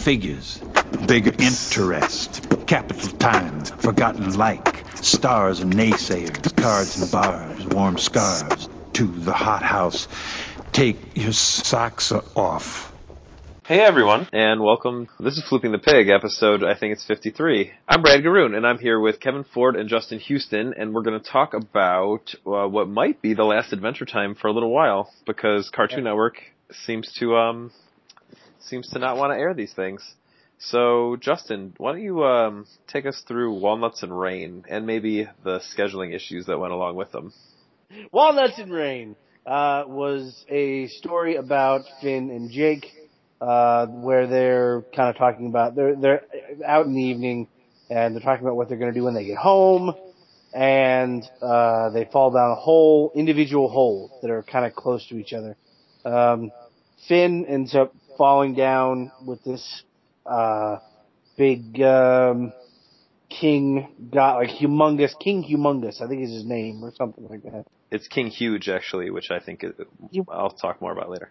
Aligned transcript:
figures, 0.00 0.58
bigger 1.06 1.32
interest, 1.38 2.48
capital 2.66 3.10
times, 3.18 3.68
forgotten 3.68 4.34
like, 4.38 4.82
stars 4.96 5.60
and 5.60 5.74
naysayers, 5.74 6.56
cards 6.56 7.00
and 7.02 7.12
bars, 7.12 7.66
warm 7.66 7.98
scars, 7.98 8.68
to 8.94 9.06
the 9.06 9.32
hothouse. 9.32 10.08
Take 10.72 10.96
your 11.16 11.32
socks 11.32 12.12
off. 12.12 12.94
Hey 13.66 13.80
everyone, 13.80 14.26
and 14.32 14.62
welcome. 14.62 15.08
This 15.20 15.36
is 15.36 15.44
Flooping 15.44 15.72
the 15.72 15.78
Pig, 15.78 16.08
episode 16.08 16.64
I 16.64 16.74
think 16.74 16.94
it's 16.94 17.04
53. 17.04 17.70
I'm 17.86 18.00
Brad 18.00 18.22
Garoon, 18.22 18.56
and 18.56 18.66
I'm 18.66 18.78
here 18.78 18.98
with 18.98 19.20
Kevin 19.20 19.44
Ford 19.44 19.76
and 19.76 19.90
Justin 19.90 20.18
Houston, 20.18 20.72
and 20.78 20.94
we're 20.94 21.02
going 21.02 21.20
to 21.20 21.30
talk 21.30 21.52
about 21.52 22.34
uh, 22.46 22.66
what 22.66 22.88
might 22.88 23.20
be 23.20 23.34
the 23.34 23.44
last 23.44 23.74
Adventure 23.74 24.06
Time 24.06 24.34
for 24.34 24.48
a 24.48 24.52
little 24.52 24.72
while, 24.72 25.12
because 25.26 25.68
Cartoon 25.68 26.04
Network 26.04 26.42
seems 26.72 27.12
to 27.18 27.36
um 27.36 27.70
seems 28.62 28.88
to 28.90 28.98
not 28.98 29.16
want 29.16 29.32
to 29.32 29.38
air 29.38 29.54
these 29.54 29.72
things. 29.72 30.02
So, 30.58 31.16
Justin, 31.20 31.72
why 31.78 31.92
don't 31.92 32.02
you 32.02 32.22
um, 32.24 32.66
take 32.86 33.06
us 33.06 33.22
through 33.26 33.58
Walnuts 33.58 34.02
and 34.02 34.18
Rain, 34.18 34.64
and 34.68 34.86
maybe 34.86 35.26
the 35.42 35.60
scheduling 35.74 36.14
issues 36.14 36.46
that 36.46 36.58
went 36.58 36.72
along 36.72 36.96
with 36.96 37.10
them? 37.12 37.32
Walnuts 38.12 38.58
and 38.58 38.72
Rain 38.72 39.16
uh, 39.46 39.84
was 39.86 40.44
a 40.50 40.86
story 40.88 41.36
about 41.36 41.82
Finn 42.02 42.30
and 42.30 42.50
Jake 42.50 42.86
uh, 43.40 43.86
where 43.86 44.26
they're 44.26 44.82
kind 44.94 45.08
of 45.08 45.16
talking 45.16 45.46
about 45.46 45.74
they're 45.74 45.96
they're 45.96 46.22
out 46.64 46.84
in 46.84 46.94
the 46.94 47.02
evening 47.02 47.48
and 47.88 48.14
they're 48.14 48.22
talking 48.22 48.44
about 48.44 48.56
what 48.56 48.68
they're 48.68 48.78
going 48.78 48.92
to 48.92 48.98
do 48.98 49.04
when 49.04 49.14
they 49.14 49.24
get 49.24 49.38
home, 49.38 49.94
and 50.52 51.24
uh, 51.42 51.90
they 51.90 52.04
fall 52.12 52.30
down 52.30 52.52
a 52.52 52.54
hole, 52.54 53.12
individual 53.14 53.68
holes 53.68 54.12
that 54.22 54.30
are 54.30 54.42
kind 54.42 54.64
of 54.64 54.74
close 54.74 55.06
to 55.08 55.16
each 55.16 55.32
other. 55.32 55.56
Um, 56.04 56.52
Finn 57.08 57.46
ends 57.46 57.74
up 57.74 57.94
falling 58.20 58.54
down 58.54 59.10
with 59.24 59.42
this 59.44 59.82
uh, 60.26 60.76
big 61.38 61.80
um, 61.80 62.52
king, 63.30 63.88
got 64.12 64.34
like 64.36 64.50
humongous 64.50 65.18
King 65.18 65.42
Humongous, 65.42 66.02
I 66.02 66.06
think 66.06 66.24
is 66.24 66.30
his 66.30 66.44
name 66.44 66.84
or 66.84 66.92
something 66.98 67.26
like 67.30 67.42
that. 67.44 67.64
It's 67.90 68.06
King 68.08 68.26
Huge, 68.26 68.68
actually, 68.68 69.08
which 69.08 69.30
I 69.30 69.40
think 69.40 69.64
is, 69.64 69.72
I'll 70.28 70.50
talk 70.50 70.82
more 70.82 70.92
about 70.92 71.08
later. 71.08 71.30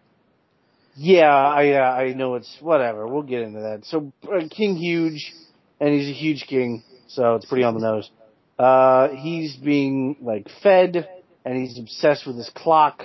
Yeah, 0.96 1.28
I 1.28 1.74
uh, 1.74 1.92
I 1.92 2.14
know 2.14 2.34
it's 2.34 2.58
whatever. 2.60 3.06
We'll 3.06 3.22
get 3.22 3.44
into 3.44 3.60
that. 3.60 3.86
So 3.86 4.12
uh, 4.24 4.48
King 4.50 4.76
Huge, 4.76 5.32
and 5.80 5.94
he's 5.94 6.10
a 6.10 6.20
huge 6.20 6.48
king, 6.48 6.82
so 7.08 7.36
it's 7.36 7.46
pretty 7.46 7.66
on 7.66 7.76
the 7.76 7.82
nose. 7.82 8.10
Uh, 8.58 9.10
he's 9.10 9.56
being 9.58 10.18
like 10.22 10.48
fed, 10.64 11.08
and 11.46 11.56
he's 11.56 11.78
obsessed 11.78 12.26
with 12.26 12.38
his 12.38 12.50
clock. 12.50 13.04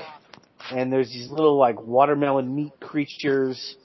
And 0.71 0.93
there's 0.93 1.11
these 1.11 1.31
little 1.31 1.57
like 1.57 1.81
watermelon 1.81 2.55
meat 2.55 2.73
creatures, 2.81 3.77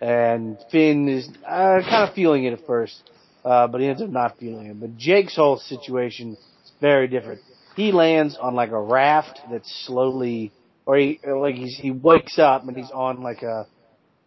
and 0.00 0.58
Finn 0.70 1.08
is 1.08 1.28
uh, 1.46 1.80
kind 1.88 2.08
of 2.08 2.14
feeling 2.14 2.44
it 2.44 2.52
at 2.54 2.66
first, 2.66 3.10
uh, 3.44 3.66
but 3.68 3.80
he 3.80 3.86
ends 3.86 4.02
up 4.02 4.08
not 4.08 4.38
feeling 4.38 4.66
it. 4.66 4.80
But 4.80 4.96
Jake's 4.96 5.36
whole 5.36 5.58
situation 5.58 6.32
is 6.32 6.72
very 6.80 7.08
different. 7.08 7.40
He 7.76 7.92
lands 7.92 8.36
on 8.40 8.54
like 8.54 8.70
a 8.70 8.80
raft 8.80 9.40
that's 9.50 9.84
slowly 9.86 10.52
or 10.86 10.96
he 10.96 11.20
like 11.26 11.54
he's, 11.54 11.76
he 11.78 11.90
wakes 11.90 12.38
up 12.38 12.66
and 12.66 12.76
he's 12.76 12.90
on 12.90 13.22
like 13.22 13.42
a 13.42 13.66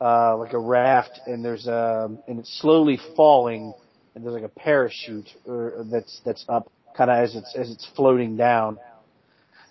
uh 0.02 0.36
like 0.38 0.54
a 0.54 0.60
raft 0.60 1.20
and 1.26 1.44
there's 1.44 1.68
um 1.68 2.20
and 2.28 2.40
it's 2.40 2.60
slowly 2.62 3.00
falling 3.16 3.74
and 4.14 4.24
there's 4.24 4.34
like 4.34 4.44
a 4.44 4.60
parachute 4.60 5.30
or 5.46 5.86
that's 5.92 6.22
that's 6.26 6.46
up 6.50 6.72
kind 6.96 7.10
of 7.10 7.18
as 7.18 7.36
it's 7.36 7.56
as 7.56 7.72
it's 7.72 7.88
floating 7.96 8.36
down 8.38 8.78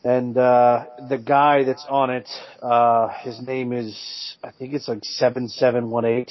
and 0.05 0.37
uh 0.37 0.85
the 1.09 1.19
guy 1.19 1.65
that's 1.65 1.85
on 1.89 2.11
it 2.11 2.29
uh 2.63 3.09
his 3.21 3.41
name 3.41 3.73
is 3.73 4.37
I 4.43 4.51
think 4.51 4.75
it's 4.75 4.89
like 4.89 5.01
7718 5.03 6.27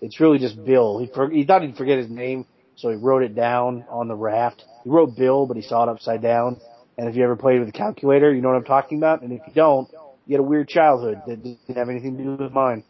it's 0.00 0.20
really 0.20 0.38
just 0.38 0.62
Bill 0.64 0.98
he 0.98 1.06
for, 1.12 1.30
he 1.30 1.44
thought 1.44 1.62
he'd 1.62 1.76
forget 1.76 1.98
his 1.98 2.10
name 2.10 2.46
so 2.76 2.90
he 2.90 2.96
wrote 2.96 3.22
it 3.22 3.34
down 3.34 3.84
on 3.88 4.08
the 4.08 4.14
raft 4.14 4.62
he 4.84 4.90
wrote 4.90 5.16
Bill 5.16 5.46
but 5.46 5.56
he 5.56 5.62
saw 5.62 5.84
it 5.84 5.88
upside 5.88 6.22
down 6.22 6.60
and 6.96 7.08
if 7.08 7.16
you 7.16 7.24
ever 7.24 7.36
played 7.36 7.58
with 7.60 7.68
a 7.68 7.72
calculator, 7.72 8.32
you 8.32 8.40
know 8.40 8.48
what 8.48 8.56
I'm 8.56 8.64
talking 8.64 8.98
about. 8.98 9.22
And 9.22 9.32
if 9.32 9.40
you 9.46 9.52
don't, 9.54 9.90
you 10.26 10.36
had 10.36 10.40
a 10.40 10.44
weird 10.44 10.68
childhood 10.68 11.22
that 11.26 11.42
didn't 11.42 11.76
have 11.76 11.88
anything 11.88 12.16
to 12.16 12.22
do 12.22 12.36
with 12.44 12.52
mine. 12.52 12.84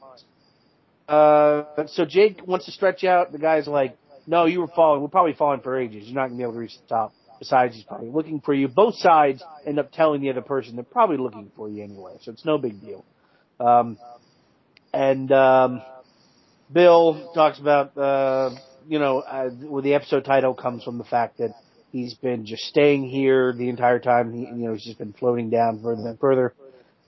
Uh, 1.08 1.64
so 1.86 2.04
Jake 2.04 2.46
wants 2.46 2.66
to 2.66 2.72
stretch 2.72 3.04
out. 3.04 3.32
The 3.32 3.38
guy's 3.38 3.66
like, 3.66 3.96
no, 4.26 4.46
you 4.46 4.60
were 4.60 4.68
falling. 4.68 5.02
We're 5.02 5.08
probably 5.08 5.34
falling 5.34 5.60
for 5.60 5.78
ages. 5.78 6.04
You're 6.04 6.14
not 6.14 6.28
going 6.28 6.32
to 6.32 6.36
be 6.38 6.42
able 6.42 6.54
to 6.54 6.58
reach 6.58 6.78
the 6.80 6.86
top. 6.86 7.12
Besides, 7.38 7.74
he's 7.74 7.84
probably 7.84 8.10
looking 8.10 8.40
for 8.40 8.54
you. 8.54 8.68
Both 8.68 8.96
sides 8.96 9.42
end 9.66 9.78
up 9.78 9.92
telling 9.92 10.20
the 10.20 10.30
other 10.30 10.42
person 10.42 10.76
they're 10.76 10.84
probably 10.84 11.16
looking 11.16 11.50
for 11.56 11.68
you 11.68 11.82
anyway. 11.82 12.16
So 12.22 12.32
it's 12.32 12.44
no 12.44 12.58
big 12.58 12.80
deal. 12.80 13.04
Um, 13.60 13.98
and, 14.92 15.30
um, 15.32 15.82
Bill 16.72 17.32
talks 17.34 17.58
about, 17.58 17.96
uh, 17.96 18.50
you 18.88 18.98
know, 18.98 19.18
uh, 19.20 19.50
well, 19.62 19.82
the 19.82 19.94
episode 19.94 20.24
title 20.24 20.54
comes 20.54 20.82
from 20.82 20.98
the 20.98 21.04
fact 21.04 21.38
that 21.38 21.54
he's 21.92 22.14
been 22.14 22.46
just 22.46 22.64
staying 22.64 23.04
here 23.08 23.52
the 23.52 23.68
entire 23.68 23.98
time. 23.98 24.32
He, 24.32 24.40
you 24.40 24.66
know, 24.66 24.72
he's 24.72 24.84
just 24.84 24.98
been 24.98 25.12
floating 25.12 25.50
down 25.50 25.80
further 25.82 26.08
and 26.08 26.18
further. 26.18 26.54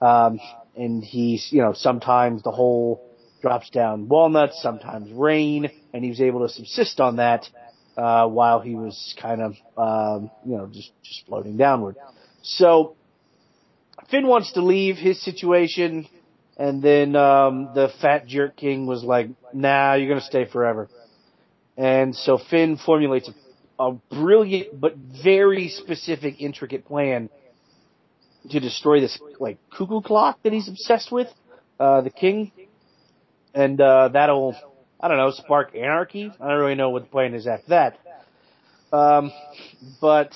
Um, 0.01 0.39
and 0.77 1.03
he's, 1.03 1.49
you 1.51 1.63
know, 1.63 1.73
sometimes 1.73 2.43
the 2.43 2.51
hole 2.51 3.03
drops 3.41 3.71
down 3.71 4.09
walnuts, 4.09 4.61
sometimes 4.63 5.11
rain, 5.13 5.71
and 5.93 6.05
he 6.05 6.11
was 6.11 6.21
able 6.21 6.47
to 6.47 6.53
subsist 6.53 7.01
on 7.01 7.17
that, 7.17 7.49
uh, 7.97 8.27
while 8.29 8.61
he 8.61 8.75
was 8.75 9.15
kind 9.21 9.41
of, 9.41 9.55
um, 9.77 10.31
you 10.45 10.57
know, 10.57 10.67
just, 10.67 10.93
just 11.03 11.27
floating 11.27 11.57
downward. 11.57 11.97
So, 12.43 12.95
Finn 14.11 14.27
wants 14.27 14.53
to 14.53 14.63
leave 14.63 14.97
his 14.97 15.21
situation, 15.23 16.07
and 16.57 16.83
then, 16.83 17.17
um, 17.17 17.71
the 17.75 17.91
fat 18.01 18.27
jerk 18.27 18.57
king 18.57 18.87
was 18.87 19.03
like, 19.03 19.29
nah, 19.53 19.95
you're 19.95 20.09
gonna 20.09 20.21
stay 20.21 20.45
forever. 20.45 20.89
And 21.77 22.15
so 22.15 22.39
Finn 22.39 22.79
formulates 22.79 23.29
a, 23.79 23.83
a 23.83 23.93
brilliant 24.11 24.81
but 24.81 24.97
very 24.97 25.69
specific, 25.69 26.41
intricate 26.41 26.87
plan 26.87 27.29
to 28.51 28.61
destroy 28.61 29.01
this 29.01 29.19
like 29.41 29.59
cuckoo 29.71 30.01
clock 30.01 30.39
that 30.43 30.53
he's 30.53 30.69
obsessed 30.69 31.11
with, 31.13 31.29
uh, 31.79 32.01
the 32.01 32.11
king, 32.11 32.53
and 33.55 33.81
uh, 33.81 34.09
that'll 34.09 34.55
I 35.01 35.09
don't 35.09 35.19
know 35.19 35.31
spark 35.31 35.75
anarchy. 35.75 36.33
I 36.41 36.49
don't 36.49 36.59
really 36.59 36.75
know 36.75 36.91
what 36.91 37.03
the 37.03 37.09
plan 37.09 37.35
is 37.35 37.47
after 37.47 37.69
that. 37.69 37.99
Um, 38.93 39.33
but 40.01 40.33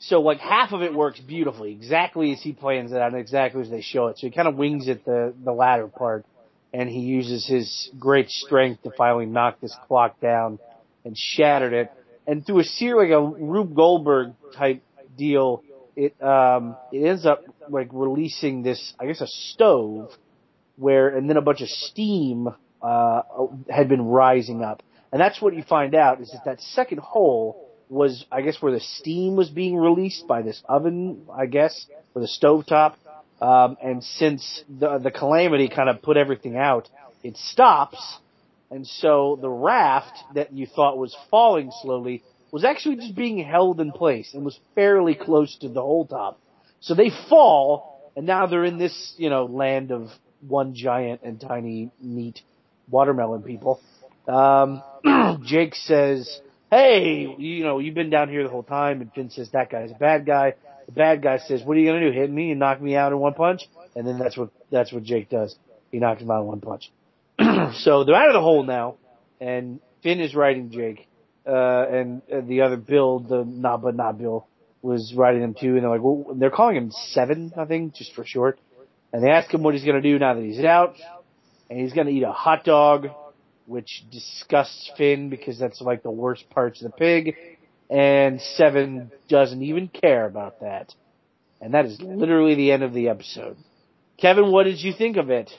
so 0.00 0.20
like 0.20 0.38
half 0.38 0.72
of 0.72 0.82
it 0.82 0.94
works 0.94 1.20
beautifully, 1.20 1.72
exactly 1.72 2.32
as 2.32 2.40
he 2.40 2.52
plans 2.52 2.92
it 2.92 2.98
out, 2.98 3.12
and 3.12 3.20
exactly 3.20 3.62
as 3.62 3.70
they 3.70 3.80
show 3.80 4.08
it. 4.08 4.18
So 4.18 4.26
he 4.26 4.30
kind 4.30 4.48
of 4.48 4.56
wings 4.56 4.88
it 4.88 5.04
the 5.04 5.34
the 5.44 5.52
latter 5.52 5.86
part, 5.86 6.24
and 6.72 6.88
he 6.88 7.00
uses 7.00 7.46
his 7.46 7.90
great 7.98 8.30
strength 8.30 8.82
to 8.82 8.90
finally 8.96 9.26
knock 9.26 9.60
this 9.60 9.76
clock 9.86 10.20
down 10.20 10.58
and 11.04 11.16
shattered 11.16 11.72
it. 11.72 11.92
And 12.26 12.44
through 12.44 12.60
a 12.60 12.64
series 12.64 13.10
like 13.10 13.16
a 13.16 13.22
Rube 13.22 13.74
Goldberg 13.74 14.32
type 14.56 14.82
deal, 15.16 15.62
it 15.96 16.20
um 16.22 16.76
it 16.92 17.06
ends 17.06 17.24
up 17.24 17.44
like 17.68 17.88
releasing 17.92 18.62
this 18.62 18.94
I 18.98 19.06
guess 19.06 19.20
a 19.20 19.26
stove 19.26 20.10
where 20.76 21.08
and 21.08 21.28
then 21.28 21.36
a 21.36 21.42
bunch 21.42 21.60
of 21.60 21.68
steam 21.68 22.48
uh 22.82 23.22
had 23.68 23.88
been 23.88 24.02
rising 24.02 24.62
up. 24.62 24.82
And 25.12 25.20
that's 25.20 25.40
what 25.42 25.54
you 25.54 25.62
find 25.62 25.94
out 25.94 26.20
is 26.20 26.30
that 26.30 26.44
that 26.44 26.60
second 26.60 26.98
hole 27.00 27.68
was 27.88 28.24
I 28.30 28.42
guess 28.42 28.60
where 28.60 28.72
the 28.72 28.80
steam 28.80 29.36
was 29.36 29.50
being 29.50 29.76
released 29.76 30.26
by 30.26 30.42
this 30.42 30.62
oven, 30.68 31.26
I 31.32 31.46
guess, 31.46 31.86
or 32.14 32.22
the 32.22 32.28
stove 32.28 32.66
top. 32.66 32.98
Um 33.40 33.76
and 33.82 34.02
since 34.02 34.64
the 34.68 34.98
the 34.98 35.10
calamity 35.10 35.68
kind 35.68 35.88
of 35.88 36.02
put 36.02 36.16
everything 36.16 36.56
out, 36.56 36.88
it 37.22 37.36
stops 37.36 38.18
and 38.70 38.86
so 38.86 39.36
the 39.40 39.50
raft 39.50 40.16
that 40.34 40.52
you 40.52 40.66
thought 40.66 40.96
was 40.96 41.16
falling 41.30 41.72
slowly 41.82 42.22
was 42.52 42.64
actually 42.64 42.96
just 42.96 43.14
being 43.14 43.38
held 43.38 43.80
in 43.80 43.92
place 43.92 44.32
and 44.34 44.44
was 44.44 44.58
fairly 44.74 45.14
close 45.14 45.56
to 45.58 45.68
the 45.68 45.80
hole 45.80 46.06
top. 46.06 46.40
So 46.80 46.94
they 46.94 47.10
fall, 47.28 48.10
and 48.16 48.26
now 48.26 48.46
they're 48.46 48.64
in 48.64 48.78
this, 48.78 49.14
you 49.16 49.28
know, 49.28 49.44
land 49.44 49.90
of 49.90 50.08
one 50.46 50.74
giant 50.74 51.22
and 51.22 51.40
tiny, 51.40 51.90
neat 52.00 52.40
watermelon 52.90 53.42
people. 53.42 53.80
Um, 54.26 54.82
Jake 55.44 55.74
says, 55.74 56.40
hey, 56.70 57.34
you 57.38 57.64
know, 57.64 57.78
you've 57.78 57.94
been 57.94 58.10
down 58.10 58.28
here 58.28 58.42
the 58.42 58.48
whole 58.48 58.62
time, 58.62 59.00
and 59.00 59.12
Finn 59.12 59.30
says, 59.30 59.50
that 59.52 59.70
guy's 59.70 59.90
a 59.90 59.98
bad 59.98 60.26
guy. 60.26 60.54
The 60.86 60.92
bad 60.92 61.22
guy 61.22 61.38
says, 61.38 61.62
what 61.64 61.76
are 61.76 61.80
you 61.80 61.88
gonna 61.88 62.00
do, 62.00 62.12
hit 62.12 62.30
me 62.30 62.50
and 62.50 62.60
knock 62.60 62.80
me 62.80 62.96
out 62.96 63.12
in 63.12 63.18
one 63.18 63.34
punch? 63.34 63.62
And 63.94 64.06
then 64.06 64.18
that's 64.18 64.36
what, 64.36 64.50
that's 64.70 64.92
what 64.92 65.02
Jake 65.02 65.28
does. 65.28 65.56
He 65.90 65.98
knocks 65.98 66.22
him 66.22 66.30
out 66.30 66.42
in 66.42 66.46
one 66.46 66.60
punch. 66.60 66.90
so 67.80 68.04
they're 68.04 68.14
out 68.14 68.28
of 68.28 68.34
the 68.34 68.40
hole 68.40 68.62
now, 68.62 68.96
and 69.40 69.80
Finn 70.02 70.20
is 70.20 70.34
riding 70.34 70.70
Jake 70.70 71.08
uh, 71.46 71.86
and, 71.88 72.22
and 72.30 72.48
the 72.48 72.62
other 72.62 72.76
Bill, 72.76 73.20
the 73.20 73.44
not 73.44 73.82
but 73.82 73.96
not 73.96 74.18
Bill, 74.18 74.46
was 74.82 75.12
writing 75.14 75.40
them 75.40 75.54
too, 75.54 75.74
and 75.74 75.82
they're 75.82 75.90
like, 75.90 76.02
well, 76.02 76.34
they're 76.36 76.50
calling 76.50 76.76
him 76.76 76.90
Seven, 77.10 77.52
I 77.56 77.64
think, 77.64 77.94
just 77.94 78.14
for 78.14 78.24
short. 78.24 78.58
And 79.12 79.24
they 79.24 79.30
ask 79.30 79.52
him 79.52 79.62
what 79.62 79.74
he's 79.74 79.84
gonna 79.84 80.00
do 80.00 80.18
now 80.18 80.34
that 80.34 80.44
he's 80.44 80.60
out, 80.60 80.94
and 81.70 81.78
he's 81.80 81.92
gonna 81.92 82.10
eat 82.10 82.24
a 82.24 82.32
hot 82.32 82.64
dog, 82.64 83.08
which 83.66 84.04
disgusts 84.10 84.90
Finn 84.98 85.30
because 85.30 85.58
that's 85.58 85.80
like 85.80 86.02
the 86.02 86.10
worst 86.10 86.50
parts 86.50 86.82
of 86.82 86.90
the 86.90 86.96
pig, 86.96 87.36
and 87.88 88.40
Seven 88.40 89.12
doesn't 89.28 89.62
even 89.62 89.88
care 89.88 90.26
about 90.26 90.60
that. 90.60 90.92
And 91.60 91.74
that 91.74 91.86
is 91.86 92.00
literally 92.00 92.54
the 92.54 92.72
end 92.72 92.82
of 92.82 92.92
the 92.92 93.08
episode. 93.08 93.56
Kevin, 94.18 94.50
what 94.50 94.64
did 94.64 94.80
you 94.80 94.92
think 94.92 95.16
of 95.16 95.30
it? 95.30 95.50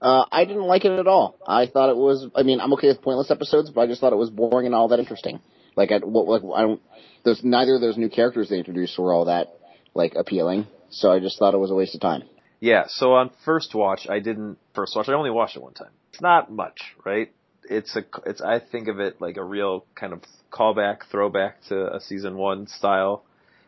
Uh, 0.00 0.24
I 0.30 0.44
didn't 0.44 0.64
like 0.64 0.84
it 0.84 0.92
at 0.92 1.06
all. 1.06 1.38
I 1.46 1.66
thought 1.66 1.88
it 1.88 1.96
was. 1.96 2.26
I 2.34 2.42
mean, 2.42 2.60
I'm 2.60 2.72
okay 2.74 2.88
with 2.88 3.00
pointless 3.00 3.30
episodes, 3.30 3.70
but 3.70 3.80
I 3.80 3.86
just 3.86 4.00
thought 4.00 4.12
it 4.12 4.16
was 4.16 4.30
boring 4.30 4.66
and 4.66 4.74
all 4.74 4.88
that 4.88 4.98
interesting. 4.98 5.40
Like, 5.76 5.92
I, 5.92 5.98
what, 5.98 6.26
like 6.26 6.42
I 6.54 6.62
don't. 6.62 6.82
There's 7.24 7.42
neither 7.42 7.76
of 7.76 7.80
those 7.80 7.96
new 7.96 8.10
characters 8.10 8.50
they 8.50 8.58
introduced 8.58 8.98
were 8.98 9.14
all 9.14 9.26
that 9.26 9.54
like 9.94 10.14
appealing. 10.14 10.66
So 10.90 11.10
I 11.10 11.20
just 11.20 11.38
thought 11.38 11.54
it 11.54 11.58
was 11.58 11.70
a 11.70 11.74
waste 11.74 11.94
of 11.94 12.00
time. 12.00 12.24
Yeah, 12.64 12.84
so 12.88 13.12
on 13.12 13.30
first 13.44 13.74
watch, 13.74 14.06
I 14.08 14.20
didn't 14.20 14.56
first 14.74 14.96
watch. 14.96 15.10
I 15.10 15.12
only 15.12 15.28
watched 15.28 15.54
it 15.54 15.62
one 15.62 15.74
time. 15.74 15.90
It's 16.10 16.22
not 16.22 16.50
much, 16.50 16.94
right? 17.04 17.30
It's 17.68 17.94
a, 17.94 18.04
it's. 18.24 18.40
I 18.40 18.58
think 18.58 18.88
of 18.88 19.00
it 19.00 19.20
like 19.20 19.36
a 19.36 19.44
real 19.44 19.84
kind 19.94 20.14
of 20.14 20.22
callback, 20.50 21.00
throwback 21.10 21.62
to 21.68 21.94
a 21.94 22.00
season 22.00 22.38
one 22.38 22.66
style 22.66 23.22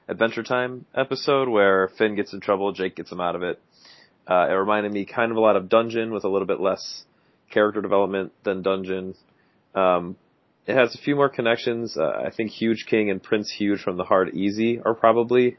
Adventure 0.08 0.43
Time 0.43 0.87
episode 0.94 1.46
where 1.46 1.88
Finn 1.98 2.16
gets 2.16 2.32
in 2.32 2.40
trouble, 2.40 2.72
Jake 2.72 2.96
gets 2.96 3.12
him 3.12 3.20
out 3.20 3.37
of 3.37 3.43
it. 3.43 3.60
Uh, 4.26 4.46
it 4.48 4.54
reminded 4.54 4.93
me 4.93 5.04
kind 5.04 5.31
of 5.31 5.37
a 5.37 5.40
lot 5.40 5.56
of 5.56 5.69
Dungeon 5.69 6.10
with 6.10 6.25
a 6.25 6.28
little 6.31 6.48
bit 6.48 6.58
less 6.58 7.04
character 7.50 7.82
development 7.82 8.32
than 8.44 8.62
Dungeon. 8.62 9.14
Um, 9.75 10.16
it 10.66 10.75
has 10.75 10.94
a 10.94 10.98
few 10.98 11.16
more 11.16 11.28
connections. 11.28 11.98
Uh, 11.98 12.22
I 12.26 12.31
think 12.31 12.50
Huge 12.50 12.87
King 12.88 13.10
and 13.10 13.22
Prince 13.22 13.52
Huge 13.52 13.82
from 13.82 13.98
the 13.98 14.04
Hard 14.04 14.34
Easy 14.34 14.81
are 14.81 14.94
probably 14.94 15.58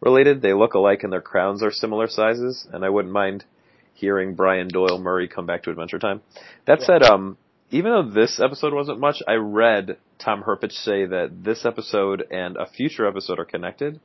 related. 0.00 0.42
They 0.42 0.52
look 0.52 0.74
alike 0.74 1.02
and 1.02 1.12
their 1.12 1.20
crowns 1.20 1.62
are 1.62 1.70
similar 1.70 2.08
sizes, 2.08 2.66
and 2.72 2.84
I 2.84 2.88
wouldn't 2.88 3.12
mind 3.12 3.44
hearing 3.94 4.34
Brian 4.34 4.68
Doyle 4.68 4.98
Murray 4.98 5.28
come 5.28 5.46
back 5.46 5.62
to 5.64 5.70
Adventure 5.70 5.98
Time. 5.98 6.22
That 6.66 6.80
said, 6.80 7.02
um, 7.02 7.36
even 7.70 7.92
though 7.92 8.10
this 8.10 8.40
episode 8.40 8.72
wasn't 8.72 8.98
much, 8.98 9.22
I 9.28 9.34
read 9.34 9.98
Tom 10.18 10.42
Herpich 10.42 10.72
say 10.72 11.06
that 11.06 11.44
this 11.44 11.64
episode 11.64 12.24
and 12.30 12.56
a 12.56 12.66
future 12.66 13.06
episode 13.06 13.38
are 13.38 13.44
connected. 13.44 14.00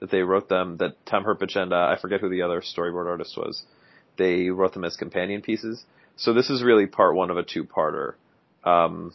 That 0.00 0.10
they 0.10 0.22
wrote 0.22 0.48
them, 0.48 0.78
that 0.78 1.04
Tom 1.04 1.24
Herpich 1.24 1.56
and 1.56 1.74
uh, 1.74 1.94
I 1.94 1.98
forget 2.00 2.20
who 2.20 2.30
the 2.30 2.40
other 2.40 2.62
storyboard 2.62 3.06
artist 3.06 3.36
was, 3.36 3.64
they 4.16 4.48
wrote 4.48 4.72
them 4.72 4.84
as 4.84 4.96
companion 4.96 5.42
pieces. 5.42 5.84
So 6.16 6.32
this 6.32 6.48
is 6.48 6.62
really 6.62 6.86
part 6.86 7.14
one 7.14 7.30
of 7.30 7.36
a 7.36 7.42
two-parter. 7.42 8.14
Um, 8.64 9.12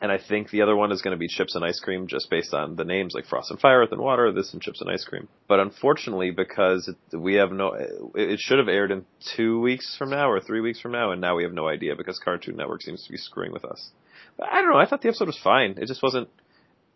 and 0.00 0.12
I 0.12 0.18
think 0.18 0.50
the 0.50 0.62
other 0.62 0.76
one 0.76 0.92
is 0.92 1.02
going 1.02 1.12
to 1.12 1.18
be 1.18 1.28
chips 1.28 1.54
and 1.54 1.64
ice 1.64 1.80
cream, 1.80 2.06
just 2.06 2.30
based 2.30 2.54
on 2.54 2.76
the 2.76 2.84
names 2.84 3.14
like 3.14 3.26
Frost 3.26 3.50
and 3.50 3.58
Fire, 3.58 3.80
Earth 3.80 3.92
and 3.92 4.00
Water, 4.00 4.32
this 4.32 4.52
and 4.52 4.62
chips 4.62 4.80
and 4.80 4.90
ice 4.90 5.04
cream. 5.04 5.28
But 5.48 5.60
unfortunately, 5.60 6.30
because 6.30 6.88
it, 6.88 7.16
we 7.16 7.34
have 7.34 7.50
no, 7.50 7.74
it 8.14 8.38
should 8.38 8.58
have 8.58 8.68
aired 8.68 8.92
in 8.92 9.04
two 9.36 9.60
weeks 9.60 9.96
from 9.98 10.10
now 10.10 10.30
or 10.30 10.40
three 10.40 10.60
weeks 10.60 10.80
from 10.80 10.92
now, 10.92 11.10
and 11.10 11.20
now 11.20 11.36
we 11.36 11.42
have 11.42 11.52
no 11.52 11.68
idea 11.68 11.96
because 11.96 12.18
Cartoon 12.18 12.56
Network 12.56 12.82
seems 12.82 13.04
to 13.04 13.10
be 13.10 13.18
screwing 13.18 13.52
with 13.52 13.64
us. 13.64 13.90
But 14.36 14.48
I 14.52 14.60
don't 14.60 14.70
know. 14.70 14.78
I 14.78 14.86
thought 14.86 15.02
the 15.02 15.08
episode 15.08 15.26
was 15.26 15.40
fine. 15.42 15.74
It 15.78 15.86
just 15.86 16.02
wasn't. 16.02 16.28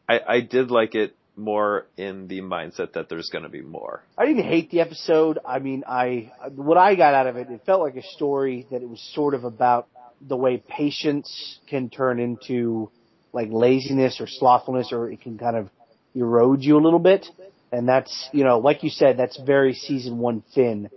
I 0.09 0.21
I 0.27 0.41
did 0.41 0.71
like 0.71 0.95
it 0.95 1.17
more 1.37 1.87
in 1.97 2.29
the 2.29 2.41
mindset 2.41 2.93
that 2.93 3.09
there's 3.09 3.31
going 3.31 3.45
to 3.45 3.49
be 3.49 3.63
more. 3.63 4.03
I 4.19 4.27
didn't 4.27 4.45
hate 4.45 4.71
the 4.71 4.81
episode. 4.81 5.39
I 5.45 5.59
mean, 5.59 5.85
I 5.89 6.33
what 6.55 6.77
I 6.79 6.95
got 6.95 7.15
out 7.15 7.27
of 7.27 7.37
it, 7.37 7.49
it 7.51 7.63
felt 7.65 7.81
like 7.81 7.97
a 7.97 8.03
story 8.03 8.67
that 8.71 8.83
it 8.83 8.89
was 8.89 9.01
sort 9.15 9.35
of 9.35 9.45
about 9.45 9.89
the 10.29 10.37
way 10.37 10.63
patience 10.69 11.59
can 11.69 11.91
turn 11.91 12.21
into 12.21 12.91
like 13.33 13.49
laziness 13.51 14.21
or 14.21 14.27
slothfulness, 14.27 14.93
or 14.93 15.11
it 15.11 15.21
can 15.21 15.39
kind 15.39 15.57
of 15.57 15.69
erode 16.15 16.63
you 16.63 16.77
a 16.77 16.83
little 16.83 16.99
bit. 16.99 17.27
And 17.73 17.89
that's, 17.89 18.29
you 18.33 18.45
know, 18.45 18.59
like 18.59 18.83
you 18.83 18.91
said, 18.91 19.17
that's 19.17 19.41
very 19.41 19.73
season 19.73 20.19
one 20.19 20.43
Finn, 20.55 20.91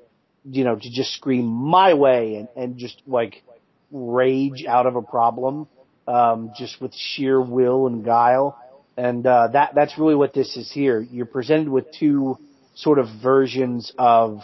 you 0.44 0.66
know, 0.66 0.76
to 0.76 0.90
just 0.92 1.14
scream 1.14 1.46
my 1.46 1.94
way 1.94 2.36
and, 2.36 2.50
and 2.56 2.78
just 2.78 3.02
like 3.08 3.44
rage 3.92 4.66
out 4.68 4.86
of 4.86 4.98
a 4.98 5.02
problem, 5.02 5.68
um, 6.08 6.52
just 6.58 6.82
with 6.82 6.94
sheer 6.94 7.40
will 7.42 7.88
and 7.88 8.04
guile. 8.04 8.60
And, 8.98 9.26
uh, 9.26 9.48
that, 9.54 9.74
that's 9.74 9.98
really 9.98 10.16
what 10.16 10.34
this 10.34 10.58
is 10.58 10.70
here. 10.72 11.00
You're 11.00 11.26
presented 11.26 11.70
with 11.70 11.86
two 11.98 12.38
sort 12.76 13.00
of 13.00 13.08
versions 13.24 13.94
of, 13.98 14.42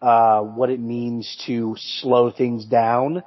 uh, 0.00 0.40
what 0.40 0.68
it 0.68 0.80
means 0.80 1.40
to 1.46 1.76
slow 1.78 2.32
things 2.32 2.64
down 2.64 3.22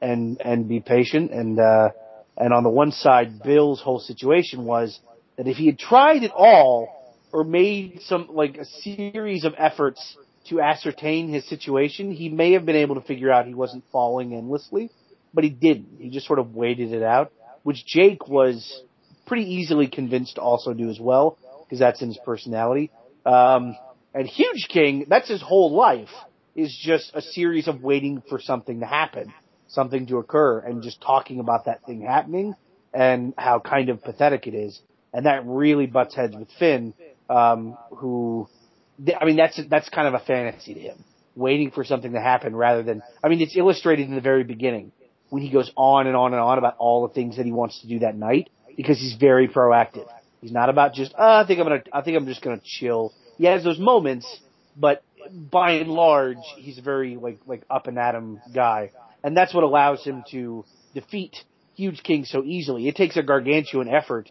and 0.00 0.40
and 0.40 0.68
be 0.68 0.80
patient. 0.80 1.32
And 1.32 1.58
uh, 1.58 1.90
and 2.36 2.52
on 2.52 2.62
the 2.62 2.70
one 2.70 2.92
side, 2.92 3.42
Bill's 3.42 3.80
whole 3.80 3.98
situation 3.98 4.64
was 4.64 4.98
that 5.36 5.46
if 5.46 5.56
he 5.56 5.66
had 5.66 5.78
tried 5.78 6.22
it 6.22 6.32
all 6.34 7.16
or 7.32 7.44
made 7.44 8.00
some 8.02 8.28
like 8.32 8.56
a 8.56 8.64
series 8.64 9.44
of 9.44 9.54
efforts 9.56 10.16
to 10.48 10.60
ascertain 10.60 11.28
his 11.28 11.48
situation, 11.48 12.12
he 12.12 12.28
may 12.28 12.52
have 12.52 12.66
been 12.66 12.76
able 12.76 12.96
to 12.96 13.02
figure 13.02 13.30
out 13.30 13.46
he 13.46 13.54
wasn't 13.54 13.84
falling 13.92 14.34
endlessly, 14.34 14.90
but 15.34 15.44
he 15.44 15.50
didn't. 15.50 15.98
He 15.98 16.10
just 16.10 16.26
sort 16.26 16.38
of 16.38 16.54
waited 16.54 16.92
it 16.92 17.02
out, 17.02 17.30
which 17.62 17.84
Jake 17.86 18.26
was 18.26 18.82
pretty 19.26 19.44
easily 19.44 19.86
convinced 19.86 20.36
to 20.36 20.40
also 20.40 20.72
do 20.72 20.88
as 20.88 20.98
well, 20.98 21.38
because 21.64 21.78
that's 21.78 22.02
in 22.02 22.08
his 22.08 22.18
personality. 22.24 22.90
Um, 23.24 23.76
and 24.12 24.26
Huge 24.26 24.66
King, 24.68 25.06
that's 25.08 25.28
his 25.28 25.40
whole 25.40 25.72
life, 25.72 26.08
is 26.56 26.76
just 26.82 27.12
a 27.14 27.22
series 27.22 27.68
of 27.68 27.80
waiting 27.80 28.22
for 28.28 28.40
something 28.40 28.80
to 28.80 28.86
happen 28.86 29.32
something 29.70 30.06
to 30.06 30.18
occur 30.18 30.58
and 30.60 30.82
just 30.82 31.00
talking 31.00 31.40
about 31.40 31.66
that 31.66 31.84
thing 31.84 32.02
happening 32.02 32.54
and 32.92 33.34
how 33.38 33.60
kind 33.60 33.88
of 33.88 34.02
pathetic 34.02 34.46
it 34.46 34.54
is. 34.54 34.80
And 35.12 35.26
that 35.26 35.46
really 35.46 35.86
butts 35.86 36.14
heads 36.14 36.34
with 36.36 36.48
Finn, 36.58 36.94
um, 37.28 37.76
who, 37.90 38.48
I 39.20 39.24
mean, 39.24 39.36
that's, 39.36 39.60
that's 39.68 39.88
kind 39.88 40.08
of 40.08 40.14
a 40.14 40.20
fantasy 40.20 40.74
to 40.74 40.80
him. 40.80 41.04
Waiting 41.36 41.70
for 41.70 41.84
something 41.84 42.12
to 42.12 42.20
happen 42.20 42.54
rather 42.54 42.82
than, 42.82 43.02
I 43.22 43.28
mean, 43.28 43.40
it's 43.40 43.56
illustrated 43.56 44.08
in 44.08 44.14
the 44.14 44.20
very 44.20 44.44
beginning 44.44 44.92
when 45.30 45.42
he 45.42 45.50
goes 45.50 45.70
on 45.76 46.06
and 46.06 46.16
on 46.16 46.32
and 46.32 46.40
on 46.40 46.58
about 46.58 46.76
all 46.78 47.06
the 47.06 47.14
things 47.14 47.36
that 47.36 47.46
he 47.46 47.52
wants 47.52 47.80
to 47.82 47.88
do 47.88 48.00
that 48.00 48.16
night 48.16 48.50
because 48.76 48.98
he's 48.98 49.14
very 49.14 49.48
proactive. 49.48 50.06
He's 50.40 50.52
not 50.52 50.68
about 50.68 50.94
just, 50.94 51.14
oh, 51.16 51.36
I 51.36 51.46
think 51.46 51.60
I'm 51.60 51.66
gonna, 51.66 51.82
I 51.92 52.00
think 52.02 52.16
I'm 52.16 52.26
just 52.26 52.42
gonna 52.42 52.60
chill. 52.64 53.12
He 53.38 53.44
has 53.44 53.62
those 53.62 53.78
moments, 53.78 54.26
but 54.76 55.04
by 55.30 55.72
and 55.72 55.90
large, 55.90 56.38
he's 56.56 56.78
a 56.78 56.82
very 56.82 57.14
like, 57.16 57.38
like 57.46 57.62
up 57.70 57.86
and 57.86 57.98
at 57.98 58.14
him 58.14 58.40
guy 58.52 58.90
and 59.22 59.36
that's 59.36 59.54
what 59.54 59.64
allows 59.64 60.04
him 60.04 60.24
to 60.30 60.64
defeat 60.94 61.36
Huge 61.74 62.02
King 62.02 62.24
so 62.24 62.42
easily. 62.44 62.88
It 62.88 62.96
takes 62.96 63.16
a 63.16 63.22
gargantuan 63.22 63.88
effort 63.88 64.30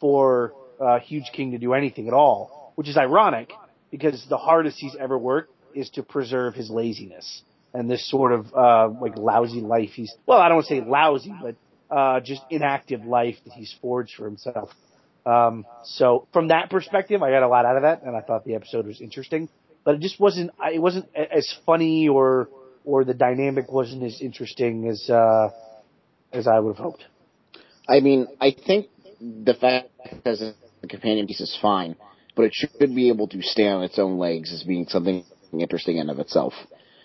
for 0.00 0.52
uh, 0.80 0.98
Huge 1.00 1.30
King 1.32 1.52
to 1.52 1.58
do 1.58 1.74
anything 1.74 2.08
at 2.08 2.14
all, 2.14 2.72
which 2.74 2.88
is 2.88 2.96
ironic 2.96 3.52
because 3.90 4.24
the 4.28 4.36
hardest 4.36 4.78
he's 4.78 4.96
ever 4.98 5.16
worked 5.16 5.52
is 5.74 5.90
to 5.90 6.02
preserve 6.02 6.54
his 6.54 6.70
laziness 6.70 7.42
and 7.74 7.90
this 7.90 8.08
sort 8.10 8.32
of 8.32 8.46
uh, 8.54 8.88
like 9.00 9.16
lousy 9.16 9.60
life 9.60 9.90
he's 9.90 10.12
well, 10.26 10.38
I 10.38 10.48
don't 10.48 10.56
want 10.56 10.68
to 10.68 10.74
say 10.76 10.80
lousy, 10.80 11.34
but 11.42 11.56
uh, 11.94 12.20
just 12.20 12.42
inactive 12.50 13.04
life 13.04 13.36
that 13.44 13.52
he's 13.52 13.74
forged 13.80 14.14
for 14.16 14.24
himself. 14.24 14.70
Um, 15.26 15.66
so 15.84 16.26
from 16.32 16.48
that 16.48 16.70
perspective, 16.70 17.22
I 17.22 17.30
got 17.30 17.42
a 17.42 17.48
lot 17.48 17.66
out 17.66 17.76
of 17.76 17.82
that, 17.82 18.02
and 18.02 18.16
I 18.16 18.20
thought 18.20 18.44
the 18.44 18.54
episode 18.54 18.86
was 18.86 19.00
interesting. 19.00 19.48
But 19.84 19.96
it 19.96 20.00
just 20.00 20.18
wasn't. 20.18 20.52
It 20.72 20.80
wasn't 20.80 21.08
as 21.14 21.52
funny 21.64 22.08
or 22.08 22.48
or 22.86 23.04
the 23.04 23.12
dynamic 23.12 23.70
wasn't 23.70 24.02
as 24.04 24.22
interesting 24.22 24.88
as 24.88 25.10
uh, 25.10 25.50
as 26.32 26.46
I 26.46 26.58
would 26.58 26.76
have 26.76 26.84
hoped. 26.84 27.04
I 27.86 28.00
mean, 28.00 28.28
I 28.40 28.52
think 28.66 28.86
the 29.20 29.54
fact 29.54 29.90
as 30.24 30.40
a 30.40 30.54
companion 30.88 31.26
piece 31.26 31.40
is 31.40 31.58
fine, 31.60 31.96
but 32.34 32.44
it 32.44 32.54
should 32.54 32.94
be 32.94 33.08
able 33.08 33.28
to 33.28 33.42
stand 33.42 33.78
on 33.78 33.82
its 33.82 33.98
own 33.98 34.18
legs 34.18 34.52
as 34.52 34.62
being 34.62 34.86
something 34.86 35.24
interesting 35.52 35.98
in 35.98 36.08
of 36.08 36.18
itself. 36.20 36.54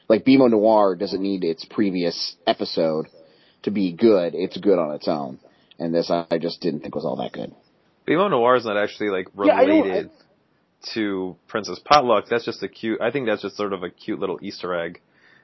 Like 0.08 0.24
BMO 0.24 0.50
Noir 0.50 0.96
doesn't 0.96 1.22
need 1.22 1.44
its 1.44 1.65
previous 1.65 2.36
episode 2.46 3.08
to 3.63 3.72
be 3.72 3.91
good; 3.91 4.36
it's 4.36 4.58
good 4.58 4.77
on 4.77 4.94
its 4.94 5.08
own. 5.08 5.39
And 5.79 5.94
this, 5.94 6.12
I 6.12 6.38
just 6.38 6.62
didn't 6.62 6.82
think 6.82 6.94
was 6.94 7.06
all 7.06 7.15
that 7.17 7.32
good. 7.32 7.53
BMO 8.08 8.29
Noir 8.29 8.56
is 8.56 8.65
not 8.65 8.77
actually 8.77 9.10
like 9.10 9.27
related 9.34 9.86
yeah, 9.86 10.12
I 10.12 10.94
to 10.94 11.36
Princess 11.48 11.79
Potluck. 11.84 12.25
That's 12.29 12.46
just 12.46 12.62
a 12.62 12.67
cute. 12.67 13.01
I 13.01 13.10
think 13.10 13.27
that's 13.27 13.41
just 13.41 13.56
sort 13.56 13.74
of 13.74 13.82
a 13.82 13.89
cute 13.89 14.20
little 14.20 14.38
Easter 14.41 14.75
egg 14.79 15.00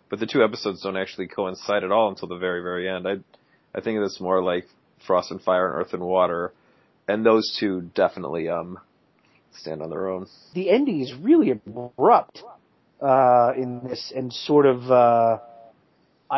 but 0.09 0.19
the 0.19 0.25
two 0.25 0.43
episodes 0.43 0.81
don't 0.81 0.97
actually 0.97 1.27
coincide 1.27 1.83
at 1.83 1.91
all 1.91 2.09
until 2.09 2.27
the 2.27 2.37
very, 2.37 2.61
very 2.61 2.89
end. 2.89 3.07
I, 3.07 3.17
I 3.77 3.81
think 3.81 3.99
this 3.99 4.19
more 4.19 4.41
like 4.43 4.67
Frost 5.05 5.31
and 5.31 5.41
Fire 5.41 5.67
and 5.67 5.81
Earth 5.81 5.93
and 5.93 6.03
Water, 6.03 6.53
and 7.07 7.25
those 7.25 7.55
two 7.59 7.89
definitely 7.93 8.49
um 8.49 8.79
stand 9.53 9.81
on 9.81 9.89
their 9.89 10.09
own. 10.09 10.27
The 10.53 10.69
ending 10.69 11.01
is 11.01 11.13
really 11.13 11.51
abrupt 11.51 12.43
uh, 13.01 13.53
in 13.55 13.81
this, 13.83 14.11
and 14.15 14.31
sort 14.31 14.65
of 14.65 14.91
uh, 14.91 15.39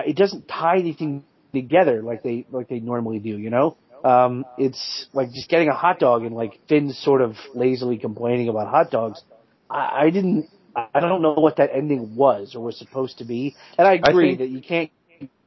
it 0.06 0.16
doesn't 0.16 0.48
tie 0.48 0.78
anything 0.78 1.24
together 1.54 2.02
like 2.02 2.24
they 2.24 2.46
like 2.52 2.68
they 2.68 2.80
normally 2.80 3.20
do. 3.20 3.38
You 3.38 3.50
know, 3.50 3.78
um, 4.04 4.46
it's 4.58 5.08
like 5.14 5.32
just 5.32 5.50
getting 5.50 5.70
a 5.70 5.76
hot 5.76 6.00
dog 6.00 6.24
and 6.24 6.36
like 6.36 6.60
Finn's 6.68 6.98
sort 6.98 7.22
of 7.22 7.36
lazily 7.54 7.98
complaining 7.98 8.50
about 8.50 8.68
hot 8.68 8.92
dogs. 8.92 9.22
I, 9.70 10.06
I 10.06 10.10
didn't 10.10 10.50
I 10.94 11.00
don't 11.00 11.22
know 11.22 11.34
what 11.34 11.58
that 11.58 11.70
ending 11.74 12.16
was 12.16 12.56
or 12.56 12.64
was 12.64 12.78
supposed 12.78 13.18
to 13.20 13.26
be. 13.26 13.56
And 13.78 13.88
I 13.88 13.94
agree 13.94 14.34
I 14.34 14.38
that 14.38 14.50
you 14.50 14.62
can't 14.62 14.92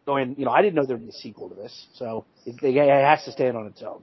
go 0.06 0.16
in, 0.16 0.34
you 0.36 0.44
know, 0.44 0.50
I 0.50 0.62
didn't 0.62 0.74
know 0.74 0.84
there 0.84 0.96
would 0.96 1.04
be 1.04 1.10
a 1.10 1.12
sequel 1.12 1.48
to 1.48 1.54
this. 1.54 1.86
So 1.94 2.24
it, 2.44 2.56
it 2.62 3.04
has 3.04 3.24
to 3.24 3.32
stand 3.32 3.56
on 3.56 3.66
its 3.66 3.82
own. 3.82 4.02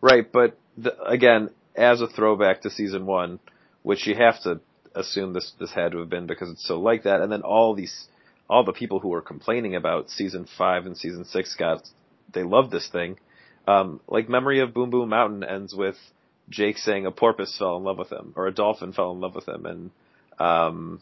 Right. 0.00 0.30
But 0.30 0.58
the, 0.76 1.00
again, 1.02 1.50
as 1.76 2.00
a 2.00 2.08
throwback 2.08 2.62
to 2.62 2.70
season 2.70 3.06
one, 3.06 3.40
which 3.82 4.06
you 4.06 4.14
have 4.14 4.40
to 4.42 4.60
assume 4.94 5.32
this, 5.32 5.52
this 5.58 5.72
had 5.72 5.92
to 5.92 5.98
have 5.98 6.10
been 6.10 6.26
because 6.26 6.50
it's 6.50 6.66
so 6.66 6.80
like 6.80 7.04
that. 7.04 7.20
And 7.20 7.30
then 7.30 7.42
all 7.42 7.74
these, 7.74 8.06
all 8.48 8.64
the 8.64 8.72
people 8.72 9.00
who 9.00 9.08
were 9.08 9.22
complaining 9.22 9.74
about 9.74 10.10
season 10.10 10.46
five 10.56 10.86
and 10.86 10.96
season 10.96 11.24
six 11.24 11.54
got, 11.54 11.82
they 12.32 12.42
loved 12.42 12.70
this 12.70 12.88
thing. 12.88 13.18
Um, 13.66 14.00
like 14.08 14.28
Memory 14.28 14.60
of 14.60 14.72
Boom 14.72 14.90
Boom 14.90 15.10
Mountain 15.10 15.44
ends 15.44 15.74
with 15.74 15.96
Jake 16.48 16.78
saying 16.78 17.04
a 17.04 17.10
porpoise 17.10 17.54
fell 17.58 17.76
in 17.76 17.84
love 17.84 17.98
with 17.98 18.10
him 18.10 18.32
or 18.34 18.46
a 18.46 18.52
dolphin 18.52 18.92
fell 18.92 19.12
in 19.12 19.20
love 19.20 19.34
with 19.34 19.46
him 19.46 19.66
and 19.66 19.90
um, 20.38 21.00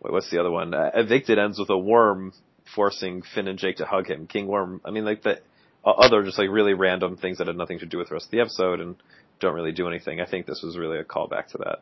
wait, 0.00 0.12
what's 0.12 0.30
the 0.30 0.38
other 0.38 0.50
one? 0.50 0.74
Uh, 0.74 0.90
Evicted 0.94 1.38
ends 1.38 1.58
with 1.58 1.70
a 1.70 1.78
worm 1.78 2.32
forcing 2.74 3.22
Finn 3.34 3.48
and 3.48 3.58
Jake 3.58 3.76
to 3.76 3.86
hug 3.86 4.08
him. 4.08 4.26
King 4.26 4.46
Worm. 4.46 4.80
I 4.84 4.90
mean, 4.90 5.04
like 5.04 5.22
the 5.22 5.40
uh, 5.84 5.90
other 5.90 6.22
just 6.24 6.38
like 6.38 6.50
really 6.50 6.74
random 6.74 7.16
things 7.16 7.38
that 7.38 7.46
had 7.46 7.56
nothing 7.56 7.78
to 7.80 7.86
do 7.86 7.98
with 7.98 8.08
the 8.08 8.14
rest 8.14 8.26
of 8.26 8.30
the 8.30 8.40
episode 8.40 8.80
and 8.80 8.96
don't 9.40 9.54
really 9.54 9.72
do 9.72 9.88
anything. 9.88 10.20
I 10.20 10.26
think 10.26 10.46
this 10.46 10.62
was 10.62 10.76
really 10.76 10.98
a 10.98 11.04
callback 11.04 11.48
to 11.52 11.58
that. 11.58 11.78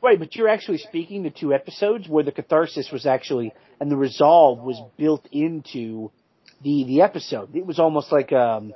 Right, 0.00 0.18
but 0.18 0.36
you're 0.36 0.48
actually 0.48 0.78
speaking 0.78 1.24
to 1.24 1.30
two 1.30 1.52
episodes 1.52 2.08
where 2.08 2.22
the 2.22 2.32
catharsis 2.32 2.90
was 2.92 3.04
actually 3.04 3.52
and 3.80 3.90
the 3.90 3.96
resolve 3.96 4.60
was 4.60 4.80
built 4.96 5.26
into 5.32 6.10
the 6.62 6.84
the 6.84 7.02
episode. 7.02 7.54
It 7.54 7.66
was 7.66 7.78
almost 7.78 8.12
like 8.12 8.32
um 8.32 8.72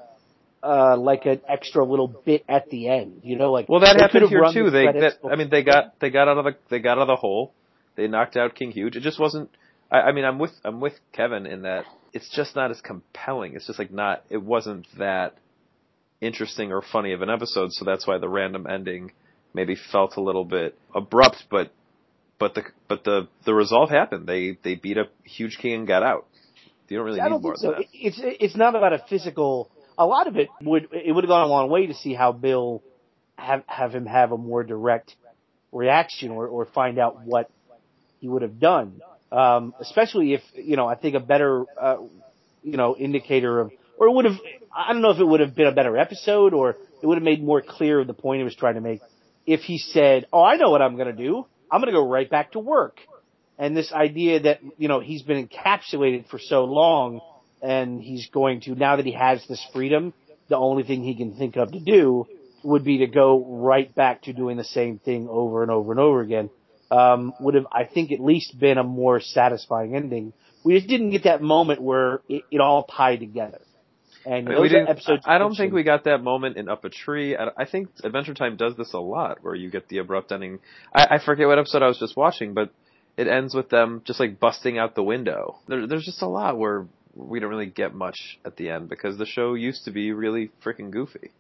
uh 0.63 0.97
like 0.97 1.27
an 1.27 1.41
extra 1.49 1.85
little 1.85 2.09
bit 2.09 2.45
at 2.49 2.71
the 2.71 2.89
end, 2.89 3.21
you 3.25 3.37
know, 3.37 3.51
like 3.53 3.69
Well, 3.69 3.81
that 3.81 4.01
happened 4.01 4.29
here 4.29 4.45
too. 4.53 4.71
the 4.71 4.71
They, 4.71 5.01
that, 5.01 5.19
I 5.31 5.37
mean, 5.37 5.51
they 5.51 5.63
got 5.63 5.99
they 6.01 6.11
got 6.11 6.29
out 6.29 6.39
of 6.39 6.45
the 6.45 6.57
they 6.69 6.79
got 6.79 6.99
out 6.99 7.03
of 7.03 7.09
the 7.09 7.17
hole. 7.17 7.53
They 7.97 8.07
knocked 8.07 8.37
out 8.37 8.55
King 8.55 8.71
Huge. 8.71 8.97
It 8.97 9.01
just 9.01 9.19
wasn't. 9.19 9.51
I, 9.91 10.01
I 10.01 10.13
mean, 10.13 10.25
I'm 10.25 10.39
with 10.39 10.53
I'm 10.65 10.81
with 10.81 10.95
Kevin 11.13 11.47
in 11.47 11.63
that 11.63 11.85
it's 12.13 12.29
just 12.35 12.55
not 12.55 12.71
as 12.71 12.81
compelling. 12.81 13.55
It's 13.55 13.67
just 13.67 13.79
like 13.79 13.93
not. 13.93 14.25
It 14.31 14.43
wasn't 14.43 14.87
that 14.99 15.37
interesting 16.21 16.73
or 16.73 16.83
funny 16.83 17.13
of 17.13 17.23
an 17.23 17.31
episode. 17.31 17.73
So 17.73 17.85
that's 17.85 18.07
why 18.07 18.19
the 18.19 18.29
random 18.29 18.67
ending 18.67 19.13
maybe 19.55 19.77
felt 19.91 20.17
a 20.17 20.23
little 20.23 20.45
bit 20.45 20.79
abrupt. 20.95 21.45
But 21.51 21.73
but 22.39 22.55
the 22.55 22.63
but 22.89 23.05
the 23.05 23.29
the 23.45 23.55
resolve 23.55 23.91
happened. 23.91 24.27
They 24.27 24.59
they 24.63 24.75
beat 24.77 24.99
up 24.99 25.11
Huge 25.25 25.59
King 25.59 25.75
and 25.75 25.87
got 25.87 26.03
out. 26.03 26.27
You 26.89 26.99
don't 26.99 27.07
really 27.07 27.21
need 27.23 27.29
don't 27.31 27.43
more 27.43 27.57
so. 27.57 27.71
than 27.71 27.81
that. 27.81 27.87
It's 27.95 28.21
it's 28.23 28.57
not 28.57 28.75
about 28.75 28.93
a 28.93 28.99
physical. 29.09 29.71
A 29.99 30.07
lot 30.07 30.27
of 30.27 30.37
it 30.37 30.49
would 30.63 30.89
it 30.93 31.13
would 31.13 31.25
have 31.25 31.29
gone 31.29 31.43
a 31.43 31.51
long 31.51 31.71
way 31.71 31.87
to 31.87 31.95
see 31.95 32.15
how 32.15 32.33
Bill 32.33 32.83
have 33.37 33.65
have 33.67 33.95
him 33.95 34.07
have 34.07 34.33
a 34.33 34.39
more 34.39 34.65
direct 34.65 35.15
reaction 35.71 36.31
or 36.31 36.47
or 36.47 36.67
find 36.67 36.99
out 36.99 37.25
what 37.25 37.51
he 38.21 38.29
would 38.29 38.43
have 38.43 38.59
done. 38.59 39.01
Um, 39.31 39.75
especially 39.81 40.35
if 40.35 40.43
you 40.55 40.77
know, 40.77 40.87
I 40.87 40.95
think 40.95 41.15
a 41.15 41.21
better 41.21 41.65
uh, 41.81 41.97
you 42.63 42.77
know 42.77 42.97
indicator 42.97 43.61
of 43.61 43.73
or 43.99 44.09
it 44.09 44.13
would 44.13 44.25
have. 44.25 44.39
I 44.75 44.93
don't 44.93 45.03
know 45.03 45.11
if 45.11 45.19
it 45.19 45.25
would 45.25 45.41
have 45.41 45.55
been 45.55 45.67
a 45.67 45.73
better 45.73 45.99
episode 45.99 46.55
or 46.55 46.77
it 47.03 47.07
would 47.07 47.19
have 47.19 47.25
made 47.25 47.43
more 47.43 47.61
clear 47.61 48.05
the 48.05 48.15
point 48.15 48.41
he 48.41 48.45
was 48.45 48.55
trying 48.55 48.75
to 48.75 48.81
make 48.81 49.01
if 49.47 49.61
he 49.61 49.79
said, 49.79 50.27
"Oh, 50.33 50.43
I 50.43 50.57
know 50.57 50.71
what 50.71 50.81
I'm 50.81 50.97
going 50.97 51.15
to 51.15 51.23
do. 51.25 51.47
I'm 51.71 51.81
going 51.81 51.93
to 51.93 51.99
go 51.99 52.09
right 52.09 52.29
back 52.29 52.53
to 52.53 52.59
work." 52.59 53.01
and 53.59 53.77
this 53.77 53.93
idea 53.93 54.41
that 54.41 54.61
you 54.77 54.89
know 54.89 55.01
he's 55.01 55.23
been 55.23 55.47
encapsulated 55.47 56.29
for 56.29 56.39
so 56.39 56.65
long 56.65 57.21
and 57.63 58.03
he's 58.03 58.29
going 58.29 58.61
to 58.61 58.75
now 58.75 58.97
that 58.97 59.07
he 59.07 59.13
has 59.13 59.45
this 59.49 59.65
freedom 59.73 60.13
the 60.49 60.57
only 60.57 60.83
thing 60.83 61.03
he 61.03 61.15
can 61.15 61.35
think 61.37 61.57
of 61.57 61.73
to 61.73 61.81
do 61.81 62.27
would 62.63 62.85
be 62.85 62.99
to 62.99 63.07
go 63.07 63.45
right 63.45 63.95
back 63.95 64.23
to 64.23 64.33
doing 64.33 64.57
the 64.57 64.65
same 64.65 64.99
thing 64.99 65.29
over 65.29 65.63
and 65.63 65.71
over 65.71 65.93
and 65.93 66.01
over 66.01 66.21
again 66.21 66.51
um, 66.91 67.33
would 67.41 67.55
have 67.55 67.67
i 67.73 67.85
think 67.85 68.13
at 68.13 68.21
least 68.21 68.59
been 68.59 68.79
a 68.79 68.85
more 68.85 69.21
satisfying 69.21 69.97
ending 69.97 70.33
we 70.65 70.75
just 70.77 70.89
didn't 70.89 71.11
get 71.11 71.25
that 71.25 71.43
moment 71.43 71.81
where 71.81 72.21
it, 72.29 72.43
it 72.51 72.61
all 72.61 72.85
tied 72.85 73.21
together 73.21 73.61
and 74.25 74.35
I 74.35 74.39
mean, 74.39 74.55
those 74.55 74.61
we 74.63 74.69
didn't, 74.69 75.27
I 75.27 75.39
don't 75.39 75.55
think 75.55 75.73
we 75.73 75.83
got 75.83 76.05
that 76.05 76.23
moment 76.23 76.57
in 76.57 76.69
Up 76.69 76.85
a 76.85 76.89
Tree. 76.89 77.37
I, 77.37 77.49
I 77.57 77.65
think 77.65 77.89
Adventure 78.05 78.35
Time 78.35 78.57
does 78.57 78.77
this 78.77 78.93
a 78.93 79.01
lot, 79.01 79.39
where 79.43 79.55
you 79.55 79.69
get 79.69 79.89
the 79.89 79.99
abrupt 79.99 80.31
ending. 80.31 80.61
I, 80.95 81.17
I 81.17 81.25
forget 81.25 81.49
what 81.49 81.59
episode 81.59 81.83
I 81.83 81.89
was 81.89 81.99
just 81.99 82.17
watching, 82.17 82.55
but 82.55 82.71
it 83.17 83.27
ends 83.27 83.55
with 83.55 83.69
them 83.69 84.03
just 84.05 84.21
like 84.21 84.39
busting 84.39 84.79
out 84.79 84.95
the 84.95 85.03
window. 85.03 85.59
There, 85.67 85.87
there's 85.87 86.05
just 86.05 86.23
a 86.23 86.29
lot 86.29 86.57
where 86.57 86.87
we 87.15 87.41
don't 87.41 87.51
really 87.51 87.67
get 87.67 87.95
much 87.95 88.39
at 88.45 88.57
the 88.57 88.71
end 88.71 88.89
because 88.89 89.19
the 89.19 89.27
show 89.27 89.55
used 89.55 89.85
to 89.85 89.91
be 89.91 90.13
really 90.13 90.51
freaking 90.65 90.91
goofy. 90.91 91.31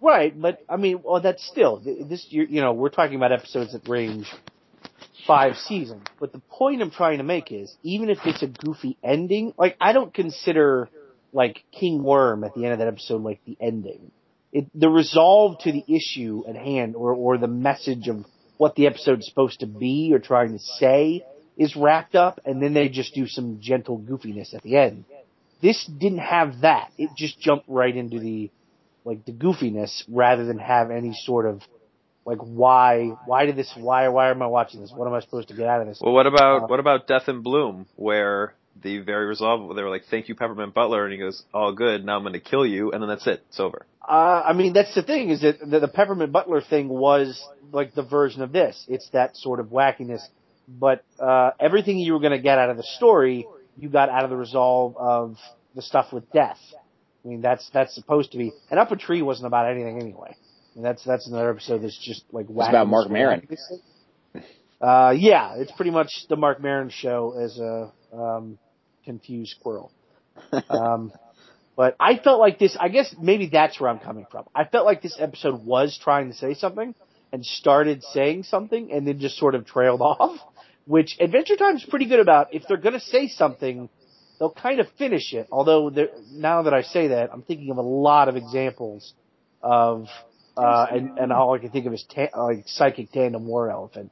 Right, 0.00 0.38
but 0.40 0.64
I 0.68 0.76
mean, 0.76 1.00
well, 1.02 1.20
that's 1.20 1.44
still 1.46 1.80
this. 1.80 2.26
You, 2.30 2.46
you 2.48 2.60
know, 2.60 2.72
we're 2.72 2.88
talking 2.88 3.16
about 3.16 3.32
episodes 3.32 3.72
that 3.72 3.88
range 3.88 4.32
five 5.26 5.56
seasons. 5.56 6.04
But 6.20 6.32
the 6.32 6.38
point 6.38 6.82
I'm 6.82 6.90
trying 6.90 7.18
to 7.18 7.24
make 7.24 7.50
is, 7.50 7.76
even 7.82 8.08
if 8.08 8.18
it's 8.24 8.42
a 8.42 8.46
goofy 8.46 8.96
ending, 9.02 9.54
like 9.58 9.76
I 9.80 9.92
don't 9.92 10.14
consider 10.14 10.88
like 11.32 11.64
King 11.72 12.02
Worm 12.02 12.44
at 12.44 12.54
the 12.54 12.64
end 12.64 12.74
of 12.74 12.78
that 12.78 12.88
episode 12.88 13.22
like 13.22 13.40
the 13.44 13.56
ending. 13.60 14.12
It, 14.52 14.66
the 14.74 14.88
resolve 14.88 15.58
to 15.60 15.72
the 15.72 15.84
issue 15.86 16.44
at 16.48 16.56
hand, 16.56 16.96
or 16.96 17.12
or 17.12 17.36
the 17.36 17.48
message 17.48 18.08
of 18.08 18.24
what 18.56 18.74
the 18.76 18.86
episode's 18.86 19.26
supposed 19.26 19.60
to 19.60 19.66
be 19.66 20.10
or 20.12 20.18
trying 20.18 20.52
to 20.52 20.58
say, 20.58 21.24
is 21.58 21.76
wrapped 21.76 22.14
up, 22.14 22.40
and 22.44 22.62
then 22.62 22.72
they 22.72 22.88
just 22.88 23.14
do 23.14 23.26
some 23.26 23.58
gentle 23.60 23.98
goofiness 23.98 24.54
at 24.54 24.62
the 24.62 24.76
end. 24.76 25.04
This 25.60 25.84
didn't 25.86 26.18
have 26.18 26.60
that. 26.60 26.92
It 26.96 27.10
just 27.16 27.40
jumped 27.40 27.66
right 27.68 27.94
into 27.94 28.20
the 28.20 28.50
like 29.04 29.24
the 29.24 29.32
goofiness 29.32 30.04
rather 30.08 30.44
than 30.44 30.58
have 30.58 30.90
any 30.90 31.12
sort 31.14 31.46
of 31.46 31.62
like 32.24 32.38
why 32.38 33.08
why 33.26 33.46
did 33.46 33.56
this 33.56 33.72
why 33.76 34.06
why 34.08 34.30
am 34.30 34.40
I 34.40 34.46
watching 34.46 34.80
this? 34.80 34.92
What 34.94 35.08
am 35.08 35.14
I 35.14 35.20
supposed 35.20 35.48
to 35.48 35.54
get 35.54 35.66
out 35.66 35.80
of 35.80 35.88
this? 35.88 36.00
Well, 36.00 36.14
what 36.14 36.26
about 36.26 36.62
Uh, 36.62 36.66
what 36.68 36.78
about 36.78 37.08
Death 37.08 37.26
and 37.26 37.42
Bloom, 37.42 37.86
where 37.96 38.54
the 38.80 38.98
very 38.98 39.26
resolve 39.26 39.74
they 39.74 39.82
were 39.82 39.90
like, 39.90 40.04
"Thank 40.08 40.28
you, 40.28 40.36
Peppermint 40.36 40.74
Butler," 40.74 41.04
and 41.04 41.12
he 41.12 41.18
goes, 41.18 41.42
"All 41.52 41.72
good. 41.72 42.04
Now 42.04 42.16
I'm 42.16 42.22
going 42.22 42.34
to 42.34 42.40
kill 42.40 42.64
you," 42.64 42.92
and 42.92 43.02
then 43.02 43.08
that's 43.08 43.26
it. 43.26 43.42
It's 43.48 43.58
over. 43.58 43.84
Uh, 44.06 44.42
I 44.46 44.52
mean, 44.52 44.72
that's 44.72 44.94
the 44.94 45.02
thing 45.02 45.30
is 45.30 45.42
that 45.42 45.58
the, 45.58 45.80
the 45.80 45.88
Peppermint 45.88 46.30
Butler 46.30 46.60
thing 46.60 46.88
was 46.88 47.42
like 47.72 47.94
the 47.94 48.02
version 48.02 48.42
of 48.42 48.52
this. 48.52 48.84
It's 48.88 49.08
that 49.10 49.36
sort 49.36 49.58
of 49.58 49.66
wackiness, 49.66 50.20
but 50.68 51.04
uh, 51.18 51.52
everything 51.58 51.98
you 51.98 52.12
were 52.12 52.20
going 52.20 52.32
to 52.32 52.38
get 52.38 52.58
out 52.58 52.68
of 52.68 52.76
the 52.76 52.86
story, 52.96 53.46
you 53.76 53.88
got 53.88 54.10
out 54.10 54.24
of 54.24 54.30
the 54.30 54.36
resolve 54.36 54.96
of 54.96 55.36
the 55.74 55.82
stuff 55.82 56.12
with 56.12 56.30
death. 56.30 56.58
I 57.24 57.28
mean, 57.28 57.40
that's 57.40 57.68
that's 57.72 57.94
supposed 57.94 58.32
to 58.32 58.38
be. 58.38 58.52
And 58.70 58.78
Up 58.78 58.90
a 58.92 58.96
Tree 58.96 59.22
wasn't 59.22 59.46
about 59.46 59.70
anything 59.70 60.00
anyway. 60.00 60.36
And 60.74 60.84
that's 60.84 61.02
that's 61.04 61.26
another 61.26 61.50
episode 61.50 61.82
that's 61.82 61.98
just 61.98 62.24
like 62.32 62.46
It's 62.48 62.68
about 62.68 62.88
Mark 62.88 63.10
Maron. 63.10 63.48
Uh, 64.80 65.12
yeah, 65.16 65.56
it's 65.56 65.72
pretty 65.72 65.90
much 65.90 66.26
the 66.28 66.36
Mark 66.36 66.62
Maron 66.62 66.90
show 66.90 67.34
as 67.36 67.58
a 67.58 67.92
um, 68.16 68.58
confused 69.04 69.56
squirrel. 69.58 69.90
Um, 70.70 71.12
but 71.76 71.96
I 71.98 72.16
felt 72.18 72.38
like 72.38 72.58
this. 72.58 72.76
I 72.78 72.88
guess 72.88 73.14
maybe 73.20 73.48
that's 73.48 73.80
where 73.80 73.90
I'm 73.90 73.98
coming 73.98 74.26
from. 74.30 74.44
I 74.54 74.64
felt 74.64 74.84
like 74.84 75.02
this 75.02 75.16
episode 75.18 75.64
was 75.64 75.98
trying 76.02 76.30
to 76.30 76.36
say 76.36 76.54
something 76.54 76.94
and 77.32 77.44
started 77.44 78.02
saying 78.02 78.44
something 78.44 78.92
and 78.92 79.06
then 79.06 79.20
just 79.20 79.36
sort 79.36 79.54
of 79.54 79.66
trailed 79.66 80.00
off. 80.02 80.38
Which 80.88 81.18
Adventure 81.20 81.56
Time's 81.56 81.84
pretty 81.84 82.06
good 82.06 82.18
about. 82.18 82.54
If 82.54 82.62
they're 82.66 82.78
going 82.78 82.94
to 82.94 83.00
say 83.00 83.28
something, 83.28 83.90
they'll 84.38 84.50
kind 84.50 84.80
of 84.80 84.86
finish 84.96 85.34
it. 85.34 85.46
Although 85.52 85.92
now 86.32 86.62
that 86.62 86.72
I 86.72 86.80
say 86.80 87.08
that, 87.08 87.28
I'm 87.30 87.42
thinking 87.42 87.70
of 87.70 87.76
a 87.76 87.82
lot 87.82 88.30
of 88.30 88.36
examples 88.36 89.12
of, 89.62 90.06
uh, 90.56 90.86
and, 90.90 91.18
and 91.18 91.30
all 91.30 91.54
I 91.54 91.58
can 91.58 91.68
think 91.68 91.84
of 91.84 91.92
is 91.92 92.06
ta- 92.08 92.30
like 92.34 92.64
Psychic 92.68 93.12
Tandem 93.12 93.46
War 93.46 93.70
Elephant, 93.70 94.10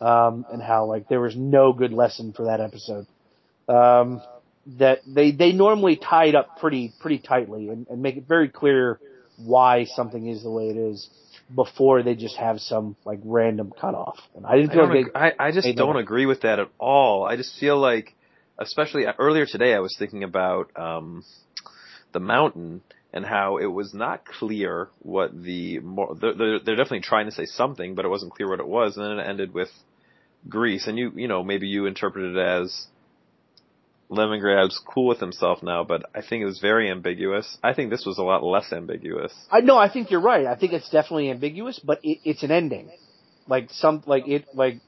um, 0.00 0.46
and 0.50 0.62
how 0.62 0.86
like 0.86 1.10
there 1.10 1.20
was 1.20 1.36
no 1.36 1.74
good 1.74 1.92
lesson 1.92 2.32
for 2.32 2.46
that 2.46 2.58
episode. 2.58 3.06
Um, 3.68 4.22
that 4.78 5.00
they 5.06 5.30
they 5.30 5.52
normally 5.52 5.96
tie 5.96 6.28
it 6.28 6.34
up 6.34 6.58
pretty 6.58 6.94
pretty 7.00 7.18
tightly 7.18 7.68
and, 7.68 7.86
and 7.88 8.00
make 8.00 8.16
it 8.16 8.26
very 8.26 8.48
clear 8.48 8.98
why 9.36 9.84
something 9.84 10.26
is 10.26 10.42
the 10.42 10.50
way 10.50 10.70
it 10.70 10.76
is 10.78 11.06
before 11.52 12.02
they 12.02 12.14
just 12.14 12.36
have 12.36 12.60
some 12.60 12.96
like 13.04 13.20
random 13.24 13.72
cutoff. 13.78 14.18
And 14.34 14.46
I 14.46 14.56
didn't 14.56 14.70
I 14.70 14.74
feel 14.74 14.86
don't. 14.86 14.96
like 14.96 15.06
ag- 15.06 15.12
they, 15.38 15.44
I, 15.44 15.48
I 15.48 15.52
just 15.52 15.76
don't 15.76 15.96
agree 15.96 16.26
with 16.26 16.42
that 16.42 16.58
at 16.58 16.68
all. 16.78 17.24
I 17.24 17.36
just 17.36 17.58
feel 17.58 17.78
like, 17.78 18.14
especially 18.58 19.04
earlier 19.18 19.46
today, 19.46 19.74
I 19.74 19.80
was 19.80 19.94
thinking 19.98 20.24
about 20.24 20.70
um, 20.76 21.24
the 22.12 22.20
mountain 22.20 22.82
and 23.12 23.24
how 23.24 23.58
it 23.58 23.66
was 23.66 23.94
not 23.94 24.24
clear 24.24 24.88
what 25.00 25.30
the 25.42 25.78
more. 25.80 26.16
They're, 26.20 26.34
they're, 26.34 26.58
they're 26.60 26.76
definitely 26.76 27.00
trying 27.00 27.26
to 27.26 27.32
say 27.32 27.46
something, 27.46 27.94
but 27.94 28.04
it 28.04 28.08
wasn't 28.08 28.34
clear 28.34 28.48
what 28.48 28.60
it 28.60 28.66
was. 28.66 28.96
And 28.96 29.04
then 29.04 29.18
it 29.18 29.28
ended 29.28 29.54
with 29.54 29.70
Greece, 30.48 30.86
and 30.86 30.98
you 30.98 31.12
you 31.14 31.28
know 31.28 31.44
maybe 31.44 31.68
you 31.68 31.86
interpreted 31.86 32.36
it 32.36 32.40
as 32.40 32.86
Lemongrab's 34.10 34.80
cool 34.86 35.06
with 35.06 35.18
himself 35.18 35.62
now, 35.62 35.84
but 35.84 36.04
I 36.14 36.20
think 36.20 36.42
it 36.42 36.46
was 36.46 36.60
very 36.60 36.90
ambiguous. 36.90 37.56
I 37.62 37.72
think 37.72 37.90
this 37.90 38.04
was 38.04 38.18
a 38.18 38.22
lot 38.22 38.42
less 38.42 38.72
ambiguous. 38.72 39.32
I 39.50 39.60
no, 39.60 39.76
I 39.78 39.90
think 39.90 40.10
you're 40.10 40.20
right. 40.20 40.46
I 40.46 40.56
think 40.56 40.72
it's 40.72 40.90
definitely 40.90 41.30
ambiguous, 41.30 41.78
but 41.78 42.00
it, 42.02 42.18
it's 42.24 42.42
an 42.42 42.50
ending. 42.50 42.90
Like 43.48 43.70
some 43.70 44.02
like 44.06 44.28
it 44.28 44.46
like 44.54 44.80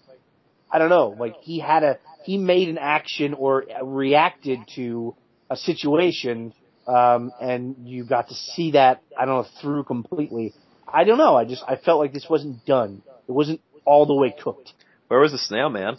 I 0.71 0.79
don't 0.79 0.91
know. 0.91 1.15
Like 1.19 1.37
he 1.41 1.59
had 1.59 1.83
a 1.83 1.99
he 2.25 2.39
made 2.39 2.69
an 2.69 2.79
action 2.79 3.35
or 3.35 3.65
reacted 3.83 4.61
to 4.77 5.15
a 5.49 5.57
situation, 5.57 6.53
um, 6.87 7.33
and 7.41 7.77
you 7.85 8.05
got 8.05 8.29
to 8.29 8.35
see 8.35 8.73
that 8.73 9.03
I 9.19 9.25
don't 9.25 9.43
know 9.43 9.49
through 9.63 9.85
completely. 9.85 10.53
I 10.87 11.05
don't 11.05 11.19
know. 11.19 11.37
I 11.37 11.45
just 11.45 11.63
I 11.67 11.77
felt 11.77 12.01
like 12.01 12.13
this 12.13 12.27
wasn't 12.29 12.65
done. 12.67 13.03
It 13.29 13.33
wasn't 13.33 13.61
all 13.85 14.07
the 14.07 14.15
way 14.15 14.35
cooked. 14.39 14.73
Where 15.09 15.21
was 15.21 15.33
the 15.33 15.39
snail 15.39 15.71
man? 15.71 15.97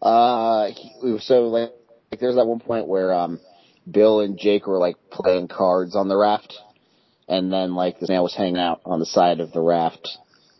Uh, 0.00 0.68
he, 0.68 1.18
so 1.20 1.42
like, 1.48 1.72
like 2.12 2.20
there's 2.20 2.36
that 2.36 2.46
one 2.46 2.60
point 2.60 2.86
where 2.86 3.12
um, 3.14 3.40
Bill 3.90 4.20
and 4.20 4.38
Jake 4.38 4.66
were 4.66 4.78
like 4.78 4.96
playing 5.10 5.48
cards 5.48 5.96
on 5.96 6.08
the 6.08 6.16
raft, 6.16 6.54
and 7.26 7.50
then 7.50 7.74
like 7.74 7.98
the 7.98 8.06
snail 8.06 8.22
was 8.22 8.34
hanging 8.34 8.58
out 8.58 8.82
on 8.84 9.00
the 9.00 9.06
side 9.06 9.40
of 9.40 9.52
the 9.52 9.62
raft 9.62 10.18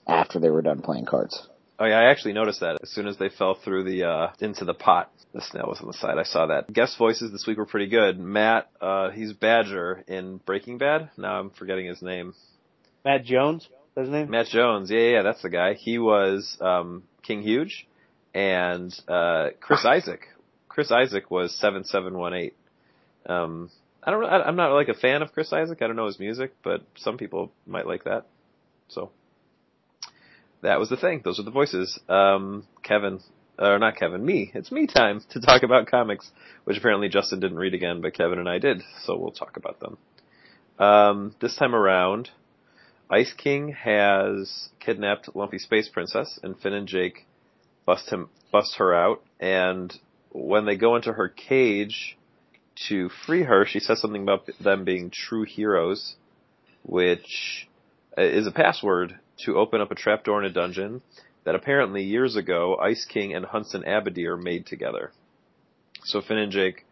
after 0.08 0.40
they 0.40 0.48
were 0.50 0.62
done 0.62 0.80
playing 0.80 1.04
cards. 1.04 1.46
Oh 1.78 1.84
yeah, 1.84 1.98
I 1.98 2.10
actually 2.10 2.32
noticed 2.32 2.60
that 2.60 2.78
as 2.82 2.90
soon 2.90 3.06
as 3.06 3.18
they 3.18 3.28
fell 3.28 3.54
through 3.54 3.84
the 3.84 4.04
uh 4.04 4.28
into 4.40 4.64
the 4.64 4.74
pot, 4.74 5.12
the 5.34 5.42
snail 5.42 5.66
was 5.68 5.80
on 5.80 5.88
the 5.88 5.92
side. 5.92 6.16
I 6.18 6.22
saw 6.22 6.46
that. 6.46 6.72
Guest 6.72 6.96
voices 6.96 7.30
this 7.30 7.46
week 7.46 7.58
were 7.58 7.66
pretty 7.66 7.88
good. 7.88 8.18
Matt, 8.18 8.70
uh 8.80 9.10
he's 9.10 9.34
Badger 9.34 10.02
in 10.08 10.38
Breaking 10.38 10.78
Bad. 10.78 11.10
Now 11.18 11.38
I'm 11.38 11.50
forgetting 11.50 11.86
his 11.86 12.00
name. 12.00 12.34
Matt 13.04 13.24
Jones, 13.24 13.68
that's 13.94 14.06
his 14.06 14.12
name. 14.12 14.30
Matt 14.30 14.46
Jones. 14.46 14.90
Yeah, 14.90 15.00
yeah, 15.00 15.10
yeah, 15.10 15.22
that's 15.22 15.42
the 15.42 15.50
guy. 15.50 15.74
He 15.74 15.98
was 15.98 16.56
um 16.60 17.02
King 17.22 17.42
Huge 17.42 17.86
and 18.32 18.94
uh 19.06 19.48
Chris 19.60 19.84
Isaak 19.84 20.28
Chris 20.72 20.90
Isaak 20.90 21.30
was 21.30 21.54
seven 21.54 21.84
seven 21.84 22.16
one 22.16 22.32
eight. 22.32 22.56
Um, 23.26 23.70
I 24.02 24.10
don't. 24.10 24.24
I, 24.24 24.42
I'm 24.42 24.56
not 24.56 24.72
like 24.72 24.88
a 24.88 24.94
fan 24.94 25.20
of 25.20 25.32
Chris 25.32 25.52
Isaak. 25.52 25.82
I 25.82 25.86
don't 25.86 25.96
know 25.96 26.06
his 26.06 26.18
music, 26.18 26.54
but 26.64 26.82
some 26.96 27.18
people 27.18 27.52
might 27.66 27.86
like 27.86 28.04
that. 28.04 28.24
So 28.88 29.10
that 30.62 30.80
was 30.80 30.88
the 30.88 30.96
thing. 30.96 31.20
Those 31.24 31.38
are 31.38 31.44
the 31.44 31.50
voices. 31.50 32.00
Um, 32.08 32.66
Kevin, 32.82 33.20
or 33.58 33.78
not 33.78 33.96
Kevin, 33.96 34.24
me. 34.24 34.50
It's 34.54 34.72
me 34.72 34.86
time 34.86 35.20
to 35.30 35.40
talk 35.40 35.62
about 35.62 35.88
comics, 35.88 36.30
which 36.64 36.78
apparently 36.78 37.10
Justin 37.10 37.40
didn't 37.40 37.58
read 37.58 37.74
again, 37.74 38.00
but 38.00 38.14
Kevin 38.14 38.38
and 38.38 38.48
I 38.48 38.58
did. 38.58 38.82
So 39.04 39.18
we'll 39.18 39.30
talk 39.32 39.58
about 39.58 39.78
them. 39.78 39.98
Um, 40.78 41.34
this 41.40 41.54
time 41.54 41.74
around, 41.74 42.30
Ice 43.10 43.34
King 43.34 43.74
has 43.78 44.70
kidnapped 44.80 45.36
Lumpy 45.36 45.58
Space 45.58 45.90
Princess, 45.90 46.40
and 46.42 46.58
Finn 46.58 46.72
and 46.72 46.88
Jake 46.88 47.26
bust 47.84 48.08
him, 48.08 48.30
bust 48.50 48.76
her 48.78 48.94
out. 48.94 49.22
And 49.38 49.94
when 50.32 50.64
they 50.64 50.76
go 50.76 50.96
into 50.96 51.12
her 51.12 51.28
cage 51.28 52.16
to 52.88 53.10
free 53.26 53.42
her, 53.42 53.66
she 53.66 53.80
says 53.80 54.00
something 54.00 54.22
about 54.22 54.48
them 54.60 54.84
being 54.84 55.10
true 55.10 55.44
heroes, 55.44 56.16
which 56.82 57.68
is 58.16 58.46
a 58.46 58.52
password 58.52 59.18
to 59.44 59.56
open 59.56 59.80
up 59.80 59.90
a 59.90 59.94
trapdoor 59.94 60.42
in 60.42 60.50
a 60.50 60.52
dungeon 60.52 61.02
that 61.44 61.54
apparently 61.54 62.02
years 62.02 62.36
ago 62.36 62.76
Ice 62.76 63.04
King 63.04 63.34
and 63.34 63.44
Hunson 63.44 63.82
Abadeer 63.82 64.40
made 64.40 64.66
together. 64.66 65.12
So 66.04 66.20
Finn 66.20 66.38
and 66.38 66.52
Jake 66.52 66.84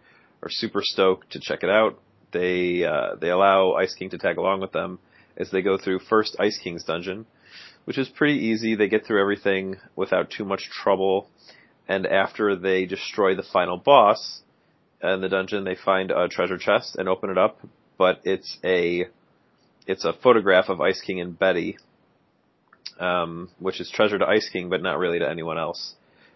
are 0.42 0.50
super 0.50 0.80
stoked 0.82 1.32
to 1.32 1.40
check 1.40 1.62
it 1.62 1.70
out. 1.70 1.98
They 2.32 2.84
uh, 2.84 3.16
they 3.20 3.30
allow 3.30 3.72
Ice 3.72 3.94
King 3.94 4.10
to 4.10 4.18
tag 4.18 4.38
along 4.38 4.60
with 4.60 4.72
them 4.72 4.98
as 5.36 5.50
they 5.50 5.62
go 5.62 5.78
through 5.78 6.00
first 6.00 6.36
Ice 6.38 6.58
King's 6.58 6.84
dungeon, 6.84 7.26
which 7.84 7.98
is 7.98 8.08
pretty 8.08 8.38
easy. 8.38 8.74
They 8.74 8.88
get 8.88 9.06
through 9.06 9.20
everything 9.20 9.76
without 9.96 10.30
too 10.30 10.44
much 10.44 10.70
trouble, 10.70 11.28
and 11.90 12.06
after 12.06 12.54
they 12.54 12.86
destroy 12.86 13.34
the 13.34 13.42
final 13.42 13.76
boss 13.76 14.42
in 15.02 15.20
the 15.20 15.28
dungeon, 15.28 15.64
they 15.64 15.74
find 15.74 16.12
a 16.12 16.28
treasure 16.28 16.56
chest 16.56 16.94
and 16.94 17.08
open 17.08 17.30
it 17.30 17.36
up. 17.36 17.58
But 17.98 18.20
it's 18.22 18.58
a 18.62 19.06
it's 19.88 20.04
a 20.04 20.12
photograph 20.12 20.68
of 20.68 20.80
Ice 20.80 21.00
King 21.00 21.20
and 21.20 21.36
Betty, 21.36 21.78
um, 23.00 23.50
which 23.58 23.80
is 23.80 23.90
treasure 23.90 24.20
to 24.20 24.26
Ice 24.26 24.48
King, 24.52 24.70
but 24.70 24.84
not 24.84 24.98
really 24.98 25.18
to 25.18 25.28
anyone 25.28 25.58
else. 25.58 25.94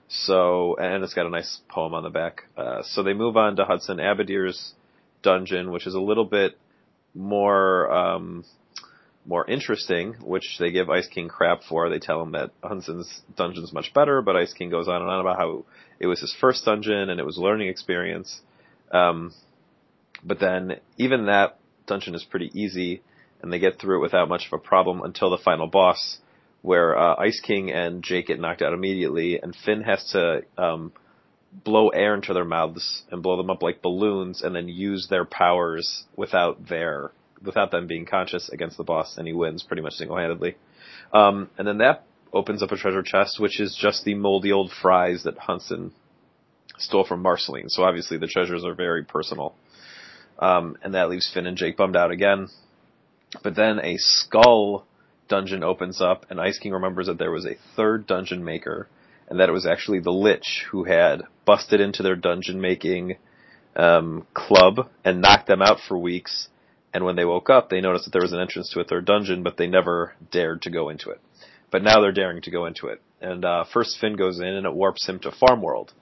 So, 0.08 0.76
and 0.76 1.04
it's 1.04 1.14
got 1.14 1.26
a 1.26 1.30
nice 1.30 1.60
poem 1.68 1.94
on 1.94 2.02
the 2.02 2.10
back. 2.10 2.42
Uh, 2.56 2.82
so 2.82 3.04
they 3.04 3.14
move 3.14 3.36
on 3.36 3.54
to 3.56 3.64
Hunson 3.64 4.00
Abadeer's 4.00 4.74
dungeon, 5.22 5.70
which 5.70 5.86
is 5.86 5.94
a 5.94 6.00
little 6.00 6.24
bit 6.24 6.58
more 7.14 7.92
um, 7.92 8.44
more 9.26 9.48
interesting, 9.48 10.14
which 10.22 10.56
they 10.58 10.70
give 10.70 10.90
Ice 10.90 11.08
King 11.08 11.28
crap 11.28 11.62
for. 11.62 11.88
They 11.88 11.98
tell 11.98 12.22
him 12.22 12.32
that 12.32 12.50
Hunson's 12.62 13.22
dungeon's 13.36 13.72
much 13.72 13.92
better, 13.94 14.22
but 14.22 14.36
Ice 14.36 14.52
King 14.52 14.70
goes 14.70 14.88
on 14.88 15.00
and 15.00 15.10
on 15.10 15.20
about 15.20 15.38
how 15.38 15.64
it 15.98 16.06
was 16.06 16.20
his 16.20 16.34
first 16.40 16.64
dungeon 16.64 17.10
and 17.10 17.18
it 17.18 17.26
was 17.26 17.38
a 17.38 17.42
learning 17.42 17.68
experience. 17.68 18.40
Um, 18.90 19.32
but 20.22 20.40
then 20.40 20.80
even 20.98 21.26
that 21.26 21.58
dungeon 21.86 22.14
is 22.14 22.24
pretty 22.24 22.50
easy, 22.54 23.02
and 23.42 23.52
they 23.52 23.58
get 23.58 23.78
through 23.78 23.98
it 23.98 24.02
without 24.02 24.28
much 24.28 24.46
of 24.46 24.52
a 24.52 24.62
problem 24.62 25.02
until 25.02 25.30
the 25.30 25.38
final 25.38 25.66
boss, 25.66 26.18
where 26.62 26.96
uh, 26.96 27.16
Ice 27.16 27.40
King 27.40 27.70
and 27.70 28.02
Jake 28.02 28.28
get 28.28 28.40
knocked 28.40 28.62
out 28.62 28.72
immediately, 28.72 29.38
and 29.38 29.54
Finn 29.54 29.82
has 29.82 30.02
to 30.12 30.42
um, 30.56 30.92
blow 31.52 31.88
air 31.88 32.14
into 32.14 32.32
their 32.32 32.44
mouths 32.44 33.02
and 33.10 33.22
blow 33.22 33.36
them 33.36 33.50
up 33.50 33.62
like 33.62 33.82
balloons, 33.82 34.42
and 34.42 34.56
then 34.56 34.68
use 34.68 35.08
their 35.08 35.24
powers 35.24 36.04
without 36.16 36.68
their 36.68 37.10
without 37.44 37.70
them 37.70 37.86
being 37.86 38.06
conscious 38.06 38.48
against 38.48 38.76
the 38.76 38.84
boss, 38.84 39.16
and 39.16 39.26
he 39.26 39.32
wins 39.32 39.62
pretty 39.62 39.82
much 39.82 39.94
single-handedly. 39.94 40.56
Um, 41.12 41.50
and 41.58 41.66
then 41.66 41.78
that 41.78 42.04
opens 42.32 42.62
up 42.62 42.72
a 42.72 42.76
treasure 42.76 43.02
chest, 43.02 43.38
which 43.38 43.60
is 43.60 43.76
just 43.80 44.04
the 44.04 44.14
moldy 44.14 44.52
old 44.52 44.72
fries 44.82 45.22
that 45.24 45.38
Hunson 45.38 45.92
stole 46.78 47.04
from 47.04 47.22
Marceline. 47.22 47.68
So 47.68 47.84
obviously 47.84 48.18
the 48.18 48.26
treasures 48.26 48.64
are 48.64 48.74
very 48.74 49.04
personal. 49.04 49.54
Um, 50.38 50.76
and 50.82 50.94
that 50.94 51.08
leaves 51.08 51.30
Finn 51.32 51.46
and 51.46 51.56
Jake 51.56 51.76
bummed 51.76 51.96
out 51.96 52.10
again. 52.10 52.48
But 53.42 53.54
then 53.54 53.78
a 53.78 53.96
skull 53.98 54.86
dungeon 55.28 55.62
opens 55.64 56.00
up, 56.00 56.26
and 56.30 56.40
Ice 56.40 56.58
King 56.58 56.72
remembers 56.72 57.06
that 57.06 57.18
there 57.18 57.30
was 57.30 57.46
a 57.46 57.56
third 57.76 58.06
dungeon 58.06 58.44
maker, 58.44 58.88
and 59.28 59.40
that 59.40 59.48
it 59.48 59.52
was 59.52 59.66
actually 59.66 60.00
the 60.00 60.10
Lich 60.10 60.66
who 60.70 60.84
had 60.84 61.22
busted 61.44 61.80
into 61.80 62.02
their 62.02 62.16
dungeon 62.16 62.60
making 62.60 63.16
um, 63.76 64.26
club 64.34 64.88
and 65.04 65.20
knocked 65.20 65.46
them 65.46 65.62
out 65.62 65.78
for 65.86 65.98
weeks. 65.98 66.48
And 66.94 67.04
when 67.04 67.16
they 67.16 67.24
woke 67.24 67.50
up, 67.50 67.68
they 67.68 67.80
noticed 67.80 68.04
that 68.04 68.12
there 68.12 68.22
was 68.22 68.32
an 68.32 68.40
entrance 68.40 68.70
to 68.70 68.80
a 68.80 68.84
third 68.84 69.04
dungeon, 69.04 69.42
but 69.42 69.56
they 69.56 69.66
never 69.66 70.14
dared 70.30 70.62
to 70.62 70.70
go 70.70 70.90
into 70.90 71.10
it. 71.10 71.20
But 71.72 71.82
now 71.82 72.00
they're 72.00 72.12
daring 72.12 72.40
to 72.42 72.52
go 72.52 72.66
into 72.66 72.86
it. 72.86 73.02
And 73.20 73.44
uh, 73.44 73.64
first 73.72 73.98
Finn 74.00 74.14
goes 74.14 74.38
in, 74.38 74.46
and 74.46 74.64
it 74.64 74.72
warps 74.72 75.08
him 75.08 75.18
to 75.20 75.32
Farm 75.32 75.60
World. 75.60 75.92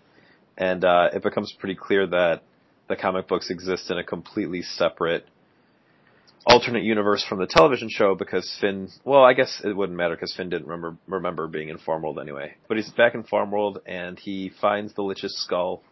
And 0.58 0.84
uh, 0.84 1.08
it 1.14 1.22
becomes 1.22 1.50
pretty 1.58 1.76
clear 1.76 2.06
that 2.08 2.42
the 2.88 2.96
comic 2.96 3.26
books 3.26 3.48
exist 3.50 3.90
in 3.90 3.96
a 3.96 4.04
completely 4.04 4.60
separate 4.60 5.24
alternate 6.44 6.82
universe 6.82 7.24
from 7.24 7.38
the 7.38 7.46
television 7.46 7.88
show 7.88 8.14
because 8.14 8.54
Finn, 8.60 8.88
well, 9.04 9.22
I 9.24 9.32
guess 9.32 9.62
it 9.64 9.74
wouldn't 9.74 9.96
matter 9.96 10.14
because 10.14 10.34
Finn 10.36 10.50
didn't 10.50 10.66
remember 10.66 10.98
remember 11.06 11.46
being 11.46 11.68
in 11.68 11.78
Farm 11.78 12.02
World 12.02 12.18
anyway. 12.18 12.56
But 12.68 12.76
he's 12.76 12.90
back 12.90 13.14
in 13.14 13.22
Farm 13.22 13.50
World 13.50 13.78
and 13.86 14.18
he 14.18 14.50
finds 14.60 14.92
the 14.92 15.02
Lich's 15.02 15.40
skull 15.42 15.82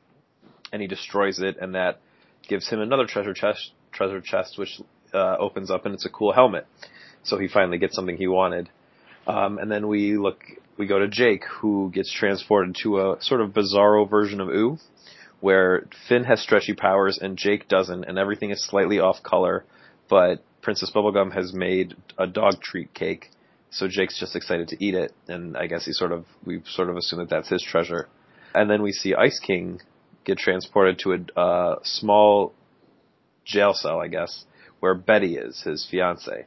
and 0.73 0.83
he 0.83 0.89
destroys 0.89 1.39
it 1.39 1.57
and 1.59 1.75
that 1.75 2.01
gives 2.49 2.69
him 2.69 2.81
another 2.81 3.07
treasure 3.07 3.33
chest 3.33 3.71
treasure 3.92 4.20
chest 4.20 4.59
which 4.59 4.81
uh, 5.14 5.37
opens 5.38 5.70
up 5.70 5.87
and 5.87 5.94
it's 5.94 6.07
a 6.07 6.11
cool 6.11 6.33
helmet. 6.33 6.66
So 7.22 7.38
he 7.38 7.48
finally 7.48 7.79
gets 7.79 7.94
something 7.94 8.16
he 8.16 8.26
wanted. 8.26 8.70
Um, 9.26 9.59
and 9.59 9.70
then 9.70 9.88
we 9.88 10.16
look, 10.16 10.42
we 10.79 10.87
go 10.87 10.98
to 10.98 11.09
Jake, 11.09 11.44
who 11.44 11.90
gets 11.92 12.12
transported 12.12 12.76
to 12.83 13.00
a 13.00 13.16
sort 13.20 13.40
of 13.42 13.50
bizarro 13.50 14.09
version 14.09 14.40
of 14.40 14.48
Ooo, 14.48 14.79
where 15.40 15.87
Finn 16.09 16.24
has 16.24 16.40
stretchy 16.40 16.72
powers 16.72 17.18
and 17.20 17.37
Jake 17.37 17.68
doesn't, 17.68 18.05
and 18.05 18.18
everything 18.18 18.50
is 18.50 18.64
slightly 18.64 18.98
off 18.98 19.22
color 19.22 19.64
but 20.11 20.42
Princess 20.61 20.90
Bubblegum 20.94 21.33
has 21.33 21.55
made 21.55 21.96
a 22.18 22.26
dog 22.26 22.61
treat 22.61 22.92
cake, 22.92 23.31
so 23.70 23.87
Jake's 23.88 24.18
just 24.18 24.37
excited 24.37 24.68
to 24.68 24.85
eat 24.85 24.94
it, 24.94 25.14
and 25.29 25.57
I 25.57 25.68
guess 25.68 25.87
he 25.87 25.92
sort 25.92 26.12
of 26.12 26.26
we 26.44 26.61
sort 26.66 26.90
of 26.90 26.96
assume 26.96 27.20
that 27.20 27.31
that's 27.31 27.48
his 27.48 27.62
treasure. 27.62 28.09
And 28.53 28.68
then 28.68 28.83
we 28.83 28.90
see 28.90 29.14
Ice 29.14 29.38
King 29.38 29.81
get 30.24 30.37
transported 30.37 30.98
to 31.05 31.12
a 31.12 31.40
uh, 31.40 31.79
small 31.85 32.53
jail 33.44 33.74
cell, 33.74 34.00
I 34.00 34.09
guess, 34.09 34.44
where 34.81 34.94
Betty 34.94 35.37
is, 35.37 35.62
his 35.62 35.87
fiance, 35.90 36.46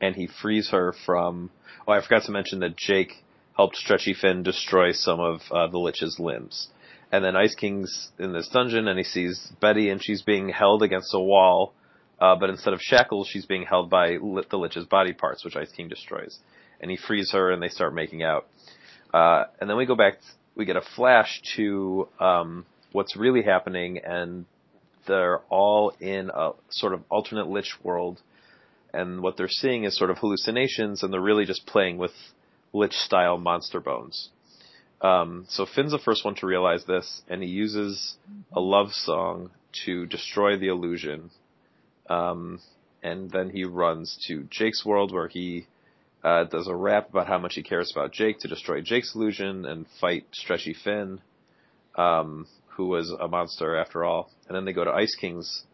and 0.00 0.14
he 0.14 0.26
frees 0.26 0.70
her 0.70 0.94
from. 1.04 1.50
Oh, 1.86 1.92
I 1.92 2.02
forgot 2.02 2.24
to 2.24 2.32
mention 2.32 2.60
that 2.60 2.76
Jake 2.76 3.24
helped 3.56 3.76
Stretchy 3.76 4.14
Finn 4.14 4.42
destroy 4.42 4.92
some 4.92 5.20
of 5.20 5.40
uh, 5.50 5.66
the 5.68 5.78
Lich's 5.78 6.18
limbs. 6.18 6.68
And 7.10 7.24
then 7.24 7.36
Ice 7.36 7.54
King's 7.54 8.10
in 8.18 8.32
this 8.32 8.48
dungeon, 8.48 8.86
and 8.86 8.98
he 8.98 9.04
sees 9.04 9.50
Betty, 9.60 9.88
and 9.88 10.02
she's 10.02 10.22
being 10.22 10.50
held 10.50 10.82
against 10.82 11.14
a 11.14 11.20
wall 11.20 11.72
uh, 12.20 12.34
but 12.36 12.50
instead 12.50 12.74
of 12.74 12.80
shackles, 12.80 13.28
she's 13.28 13.46
being 13.46 13.64
held 13.64 13.90
by 13.90 14.16
the 14.50 14.56
Lich's 14.56 14.86
body 14.86 15.12
parts, 15.12 15.44
which 15.44 15.56
Ice 15.56 15.70
King 15.70 15.88
destroys. 15.88 16.38
And 16.80 16.90
he 16.90 16.96
frees 16.96 17.32
her, 17.32 17.50
and 17.52 17.62
they 17.62 17.68
start 17.68 17.94
making 17.94 18.22
out. 18.22 18.46
Uh, 19.14 19.44
and 19.60 19.70
then 19.70 19.76
we 19.76 19.86
go 19.86 19.94
back, 19.94 20.18
we 20.54 20.64
get 20.64 20.76
a 20.76 20.82
flash 20.96 21.40
to 21.56 22.08
um, 22.18 22.66
what's 22.92 23.16
really 23.16 23.42
happening, 23.42 23.98
and 24.04 24.46
they're 25.08 25.40
all 25.50 25.92
in 26.00 26.30
a 26.32 26.52
sort 26.70 26.92
of 26.94 27.02
alternate 27.10 27.48
Lich 27.48 27.74
world. 27.82 28.20
And 28.94 29.20
what 29.20 29.36
they're 29.36 29.48
seeing 29.48 29.84
is 29.84 29.98
sort 29.98 30.10
of 30.10 30.18
hallucinations, 30.18 31.02
and 31.02 31.12
they're 31.12 31.20
really 31.20 31.44
just 31.44 31.66
playing 31.66 31.98
with 31.98 32.12
Lich-style 32.72 33.38
monster 33.38 33.80
bones. 33.80 34.30
Um, 35.00 35.46
so 35.48 35.66
Finn's 35.66 35.92
the 35.92 35.98
first 35.98 36.24
one 36.24 36.36
to 36.36 36.46
realize 36.46 36.84
this, 36.84 37.22
and 37.28 37.42
he 37.42 37.48
uses 37.48 38.16
a 38.52 38.60
love 38.60 38.92
song 38.92 39.50
to 39.84 40.06
destroy 40.06 40.56
the 40.56 40.68
illusion 40.68 41.30
um, 42.08 42.60
and 43.02 43.30
then 43.30 43.50
he 43.50 43.64
runs 43.64 44.18
to 44.28 44.46
Jake's 44.50 44.84
world 44.84 45.12
where 45.12 45.28
he 45.28 45.66
uh, 46.24 46.44
does 46.44 46.66
a 46.66 46.74
rap 46.74 47.10
about 47.10 47.28
how 47.28 47.38
much 47.38 47.54
he 47.54 47.62
cares 47.62 47.92
about 47.94 48.12
Jake 48.12 48.40
to 48.40 48.48
destroy 48.48 48.80
Jake's 48.80 49.14
illusion 49.14 49.64
and 49.64 49.86
fight 50.00 50.26
Stretchy 50.32 50.74
Finn, 50.74 51.20
um, 51.96 52.46
who 52.78 52.86
was 52.86 53.10
a 53.10 53.26
monster 53.26 53.76
after 53.76 54.04
all. 54.04 54.30
And 54.46 54.56
then 54.56 54.64
they 54.64 54.72
go 54.72 54.84
to 54.84 54.92
Ice 54.92 55.16
King's 55.16 55.64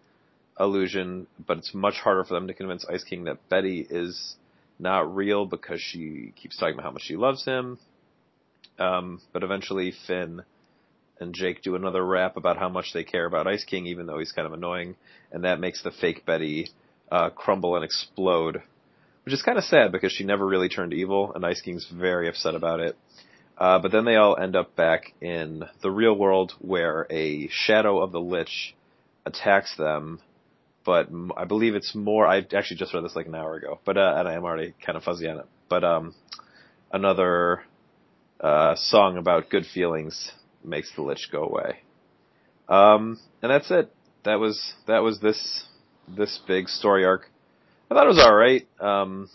illusion, 0.58 1.26
but 1.46 1.58
it's 1.58 1.74
much 1.74 1.96
harder 1.96 2.24
for 2.24 2.32
them 2.32 2.46
to 2.46 2.54
convince 2.54 2.86
Ice 2.86 3.04
King 3.04 3.24
that 3.24 3.46
Betty 3.50 3.86
is 3.88 4.36
not 4.78 5.14
real 5.14 5.44
because 5.44 5.82
she 5.82 6.32
keeps 6.34 6.56
talking 6.56 6.74
about 6.74 6.84
how 6.84 6.90
much 6.92 7.02
she 7.02 7.16
loves 7.16 7.44
him. 7.44 7.78
Um, 8.78 9.20
but 9.34 9.44
eventually 9.44 9.92
Finn 10.06 10.44
and 11.20 11.34
Jake 11.34 11.62
do 11.62 11.76
another 11.76 12.04
rap 12.04 12.38
about 12.38 12.56
how 12.56 12.70
much 12.70 12.92
they 12.94 13.04
care 13.04 13.26
about 13.26 13.46
Ice 13.46 13.64
King, 13.64 13.86
even 13.86 14.06
though 14.06 14.18
he's 14.18 14.32
kind 14.32 14.46
of 14.46 14.54
annoying, 14.54 14.96
and 15.30 15.44
that 15.44 15.60
makes 15.60 15.82
the 15.82 15.92
fake 15.92 16.24
Betty 16.24 16.70
uh, 17.12 17.28
crumble 17.28 17.76
and 17.76 17.84
explode, 17.84 18.62
which 19.24 19.34
is 19.34 19.42
kind 19.42 19.58
of 19.58 19.64
sad 19.64 19.92
because 19.92 20.10
she 20.10 20.24
never 20.24 20.46
really 20.46 20.70
turned 20.70 20.94
evil, 20.94 21.32
and 21.34 21.44
Ice 21.44 21.60
King's 21.60 21.86
very 21.92 22.30
upset 22.30 22.54
about 22.54 22.80
it. 22.80 22.96
Uh, 23.56 23.78
but 23.78 23.92
then 23.92 24.04
they 24.04 24.16
all 24.16 24.36
end 24.36 24.56
up 24.56 24.74
back 24.74 25.14
in 25.20 25.64
the 25.82 25.90
real 25.90 26.14
world 26.14 26.52
where 26.60 27.06
a 27.10 27.48
shadow 27.48 28.00
of 28.00 28.10
the 28.10 28.20
Lich 28.20 28.74
attacks 29.24 29.76
them. 29.76 30.20
But 30.84 31.08
I 31.36 31.44
believe 31.44 31.74
it's 31.74 31.94
more. 31.94 32.26
I 32.26 32.38
actually 32.38 32.76
just 32.76 32.92
read 32.92 33.04
this 33.04 33.16
like 33.16 33.26
an 33.26 33.34
hour 33.34 33.54
ago, 33.54 33.78
but 33.84 33.96
uh, 33.96 34.14
and 34.18 34.28
I 34.28 34.34
am 34.34 34.44
already 34.44 34.74
kind 34.84 34.96
of 34.96 35.04
fuzzy 35.04 35.28
on 35.28 35.38
it. 35.38 35.46
But 35.68 35.82
um, 35.82 36.14
another 36.92 37.62
uh, 38.40 38.74
song 38.76 39.16
about 39.16 39.48
good 39.48 39.64
feelings 39.72 40.32
makes 40.62 40.94
the 40.94 41.02
lich 41.02 41.28
go 41.32 41.44
away. 41.44 41.78
Um, 42.68 43.18
and 43.42 43.50
that's 43.50 43.70
it. 43.70 43.90
That 44.24 44.40
was 44.40 44.74
that 44.86 44.98
was 44.98 45.20
this 45.20 45.64
this 46.08 46.38
big 46.46 46.68
story 46.68 47.04
arc. 47.04 47.30
I 47.90 47.94
thought 47.94 48.06
it 48.06 48.08
was 48.08 48.18
all 48.18 48.34
right. 48.34 48.66
Um, 48.80 49.28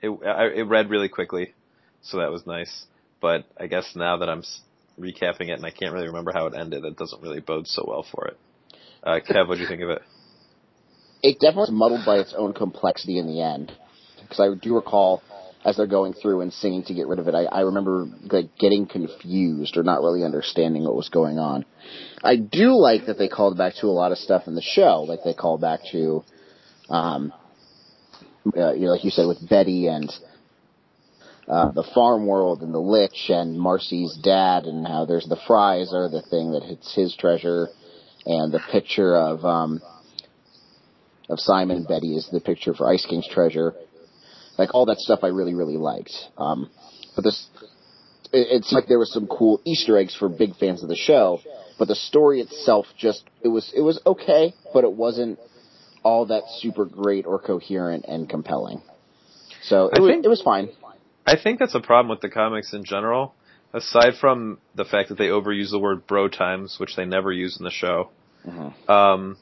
it 0.00 0.10
I, 0.26 0.46
it 0.46 0.68
read 0.68 0.90
really 0.90 1.08
quickly, 1.08 1.54
so 2.02 2.18
that 2.18 2.30
was 2.30 2.46
nice. 2.46 2.86
But 3.20 3.44
I 3.58 3.66
guess 3.66 3.92
now 3.94 4.18
that 4.18 4.28
I'm 4.28 4.40
s- 4.40 4.60
recapping 4.98 5.48
it 5.48 5.52
and 5.52 5.64
I 5.64 5.70
can't 5.70 5.92
really 5.92 6.08
remember 6.08 6.32
how 6.34 6.46
it 6.46 6.54
ended, 6.54 6.84
it 6.84 6.96
doesn't 6.96 7.22
really 7.22 7.40
bode 7.40 7.66
so 7.66 7.84
well 7.86 8.04
for 8.10 8.26
it. 8.26 8.38
Uh, 9.02 9.20
Kev, 9.26 9.48
what 9.48 9.56
do 9.56 9.62
you 9.62 9.68
think 9.68 9.82
of 9.82 9.90
it? 9.90 10.02
It 11.22 11.34
definitely 11.34 11.60
was 11.60 11.70
muddled 11.70 12.04
by 12.04 12.16
its 12.16 12.34
own 12.36 12.52
complexity 12.52 13.18
in 13.18 13.26
the 13.26 13.40
end. 13.40 13.72
Because 14.20 14.40
I 14.40 14.54
do 14.60 14.74
recall, 14.74 15.22
as 15.64 15.76
they're 15.76 15.86
going 15.86 16.14
through 16.14 16.40
and 16.40 16.52
singing 16.52 16.82
to 16.84 16.94
get 16.94 17.06
rid 17.06 17.18
of 17.20 17.28
it, 17.28 17.34
I, 17.34 17.44
I 17.44 17.60
remember 17.60 18.06
like 18.30 18.56
getting 18.58 18.86
confused 18.86 19.76
or 19.76 19.84
not 19.84 20.00
really 20.00 20.24
understanding 20.24 20.84
what 20.84 20.96
was 20.96 21.08
going 21.08 21.38
on. 21.38 21.64
I 22.22 22.36
do 22.36 22.74
like 22.76 23.06
that 23.06 23.18
they 23.18 23.28
called 23.28 23.56
back 23.56 23.74
to 23.80 23.86
a 23.86 23.88
lot 23.88 24.12
of 24.12 24.18
stuff 24.18 24.44
in 24.46 24.54
the 24.54 24.62
show, 24.62 25.02
like 25.02 25.20
they 25.24 25.34
called 25.34 25.60
back 25.60 25.80
to, 25.92 26.24
um, 26.88 27.32
uh, 28.56 28.72
you 28.72 28.86
know, 28.86 28.92
like 28.92 29.04
you 29.04 29.10
said 29.10 29.26
with 29.26 29.48
Betty 29.48 29.86
and 29.86 30.12
uh, 31.52 31.70
the 31.72 31.84
farm 31.94 32.26
world 32.26 32.62
and 32.62 32.72
the 32.72 32.78
lich 32.80 33.28
and 33.28 33.58
Marcy's 33.58 34.16
dad 34.22 34.64
and 34.64 34.86
how 34.86 35.04
there's 35.04 35.26
the 35.26 35.38
fries 35.46 35.92
are 35.92 36.08
the 36.08 36.22
thing 36.22 36.52
that 36.52 36.62
hits 36.62 36.94
his 36.94 37.14
treasure 37.14 37.68
and 38.24 38.52
the 38.52 38.60
picture 38.70 39.14
of 39.14 39.44
um 39.44 39.82
of 41.28 41.38
Simon 41.38 41.76
and 41.76 41.86
Betty 41.86 42.16
is 42.16 42.26
the 42.32 42.40
picture 42.40 42.72
for 42.72 42.88
Ice 42.88 43.04
King's 43.04 43.28
treasure. 43.28 43.74
Like 44.58 44.74
all 44.74 44.86
that 44.86 44.98
stuff 44.98 45.20
I 45.22 45.28
really, 45.28 45.54
really 45.54 45.76
liked. 45.76 46.14
Um 46.38 46.70
but 47.14 47.22
this 47.22 47.46
it, 48.32 48.48
it 48.50 48.64
seemed 48.64 48.80
like 48.80 48.88
there 48.88 48.98
was 48.98 49.12
some 49.12 49.26
cool 49.26 49.60
Easter 49.66 49.98
eggs 49.98 50.16
for 50.16 50.30
big 50.30 50.56
fans 50.56 50.82
of 50.82 50.88
the 50.88 50.96
show, 50.96 51.40
but 51.78 51.86
the 51.86 51.94
story 51.94 52.40
itself 52.40 52.86
just 52.96 53.24
it 53.42 53.48
was 53.48 53.70
it 53.76 53.82
was 53.82 54.00
okay, 54.06 54.54
but 54.72 54.84
it 54.84 54.92
wasn't 54.92 55.38
all 56.02 56.24
that 56.26 56.44
super 56.60 56.86
great 56.86 57.26
or 57.26 57.38
coherent 57.38 58.06
and 58.08 58.26
compelling. 58.26 58.80
So 59.64 59.90
it 59.92 60.00
was 60.00 60.10
think- 60.10 60.24
it 60.24 60.28
was 60.28 60.40
fine. 60.40 60.70
I 61.26 61.36
think 61.36 61.58
that's 61.58 61.74
a 61.74 61.80
problem 61.80 62.08
with 62.10 62.20
the 62.20 62.28
comics 62.28 62.72
in 62.72 62.84
general. 62.84 63.34
Aside 63.74 64.14
from 64.20 64.58
the 64.74 64.84
fact 64.84 65.08
that 65.08 65.18
they 65.18 65.28
overuse 65.28 65.70
the 65.70 65.78
word 65.78 66.06
bro 66.06 66.28
times, 66.28 66.76
which 66.78 66.94
they 66.96 67.06
never 67.06 67.32
use 67.32 67.58
in 67.58 67.64
the 67.64 67.70
show, 67.70 68.10
Mhm. 68.46 68.90
um, 68.90 69.36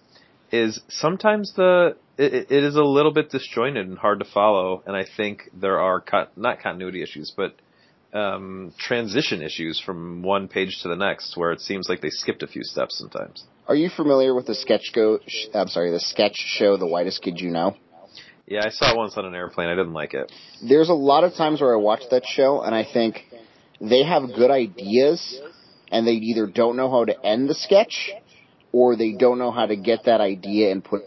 is 0.53 0.81
sometimes 0.89 1.55
the 1.55 1.97
it, 2.19 2.51
it 2.51 2.65
is 2.65 2.77
a 2.77 2.83
little 2.83 3.13
bit 3.13 3.31
disjointed 3.31 3.89
and 3.89 3.97
hard 3.97 4.19
to 4.19 4.27
follow, 4.27 4.83
and 4.87 4.95
I 4.95 5.05
think 5.05 5.49
there 5.55 5.81
are 5.81 6.01
co- 6.03 6.27
not 6.37 6.61
continuity 6.61 7.03
issues, 7.03 7.33
but 7.35 7.55
um, 8.13 8.73
transition 8.77 9.41
issues 9.41 9.81
from 9.81 10.23
one 10.23 10.49
page 10.49 10.83
to 10.83 10.89
the 10.89 10.97
next, 10.97 11.37
where 11.37 11.53
it 11.53 11.61
seems 11.61 11.89
like 11.89 12.01
they 12.01 12.11
skipped 12.11 12.43
a 12.43 12.47
few 12.47 12.63
steps 12.65 12.99
sometimes. 12.99 13.45
Are 13.69 13.75
you 13.75 13.89
familiar 13.89 14.35
with 14.35 14.47
the 14.47 14.55
sketch 14.55 14.93
go? 14.93 15.21
sh- 15.27 15.47
I'm 15.55 15.69
sorry, 15.69 15.91
the 15.93 16.01
sketch 16.01 16.35
show, 16.37 16.77
The 16.77 16.87
Whitest 16.89 17.23
Kid 17.23 17.41
You 17.41 17.51
Know? 17.51 17.77
Yeah, 18.51 18.67
I 18.67 18.71
saw 18.71 18.91
it 18.91 18.97
once 18.97 19.17
on 19.17 19.25
an 19.27 19.35
airplane. 19.37 19.69
I 19.69 19.77
didn't 19.77 19.93
like 19.93 20.13
it. 20.13 20.33
There's 20.61 20.89
a 20.89 20.95
lot 20.95 21.23
of 21.23 21.35
times 21.35 21.61
where 21.61 21.73
I 21.73 21.77
watch 21.77 22.03
that 22.11 22.25
show 22.27 22.63
and 22.63 22.75
I 22.75 22.85
think 22.85 23.25
they 23.81 24.03
have 24.03 24.25
good 24.35 24.51
ideas 24.51 25.41
and 25.93 26.05
they 26.05 26.15
either 26.15 26.49
don't 26.49 26.77
know 26.77 26.91
how 26.91 27.05
to 27.05 27.25
end 27.25 27.49
the 27.49 27.55
sketch 27.55 28.11
or 28.73 28.97
they 28.97 29.13
don't 29.13 29.39
know 29.39 29.53
how 29.53 29.67
to 29.67 29.77
get 29.77 30.07
that 30.07 30.21
idea 30.21 30.73
and 30.73 30.85
put 30.85 31.03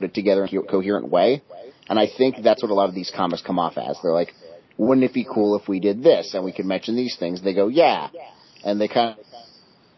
it 0.00 0.12
together 0.12 0.44
in 0.44 0.58
a 0.58 0.62
coherent 0.64 1.08
way. 1.08 1.44
And 1.88 1.96
I 1.96 2.08
think 2.08 2.42
that's 2.42 2.60
what 2.60 2.72
a 2.72 2.74
lot 2.74 2.88
of 2.88 2.94
these 2.94 3.12
comics 3.14 3.40
come 3.40 3.60
off 3.60 3.78
as. 3.78 3.96
They're 4.02 4.12
like, 4.12 4.34
wouldn't 4.76 5.04
it 5.04 5.14
be 5.14 5.24
cool 5.32 5.56
if 5.56 5.68
we 5.68 5.78
did 5.78 6.02
this 6.02 6.34
and 6.34 6.44
we 6.44 6.52
could 6.52 6.66
mention 6.66 6.96
these 6.96 7.16
things? 7.16 7.40
They 7.40 7.54
go, 7.54 7.68
yeah. 7.68 8.08
And 8.64 8.80
they 8.80 8.88
kind 8.88 9.16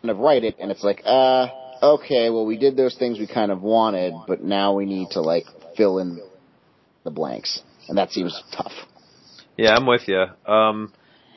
of 0.02 0.18
write 0.18 0.44
it 0.44 0.56
and 0.60 0.70
it's 0.70 0.84
like, 0.84 1.00
uh, 1.06 1.48
okay, 1.82 2.28
well 2.28 2.44
we 2.44 2.58
did 2.58 2.76
those 2.76 2.96
things 2.96 3.18
we 3.18 3.26
kind 3.26 3.50
of 3.50 3.62
wanted, 3.62 4.12
but 4.28 4.42
now 4.42 4.74
we 4.74 4.84
need 4.84 5.08
to 5.12 5.22
like 5.22 5.46
fill 5.74 6.00
in 6.00 6.20
the 7.04 7.10
blanks. 7.10 7.62
And 7.88 7.98
that 7.98 8.10
seems 8.12 8.40
tough. 8.56 8.72
Yeah, 9.56 9.74
I'm 9.74 9.86
with 9.86 10.02
you. 10.06 10.24
Um, 10.46 10.92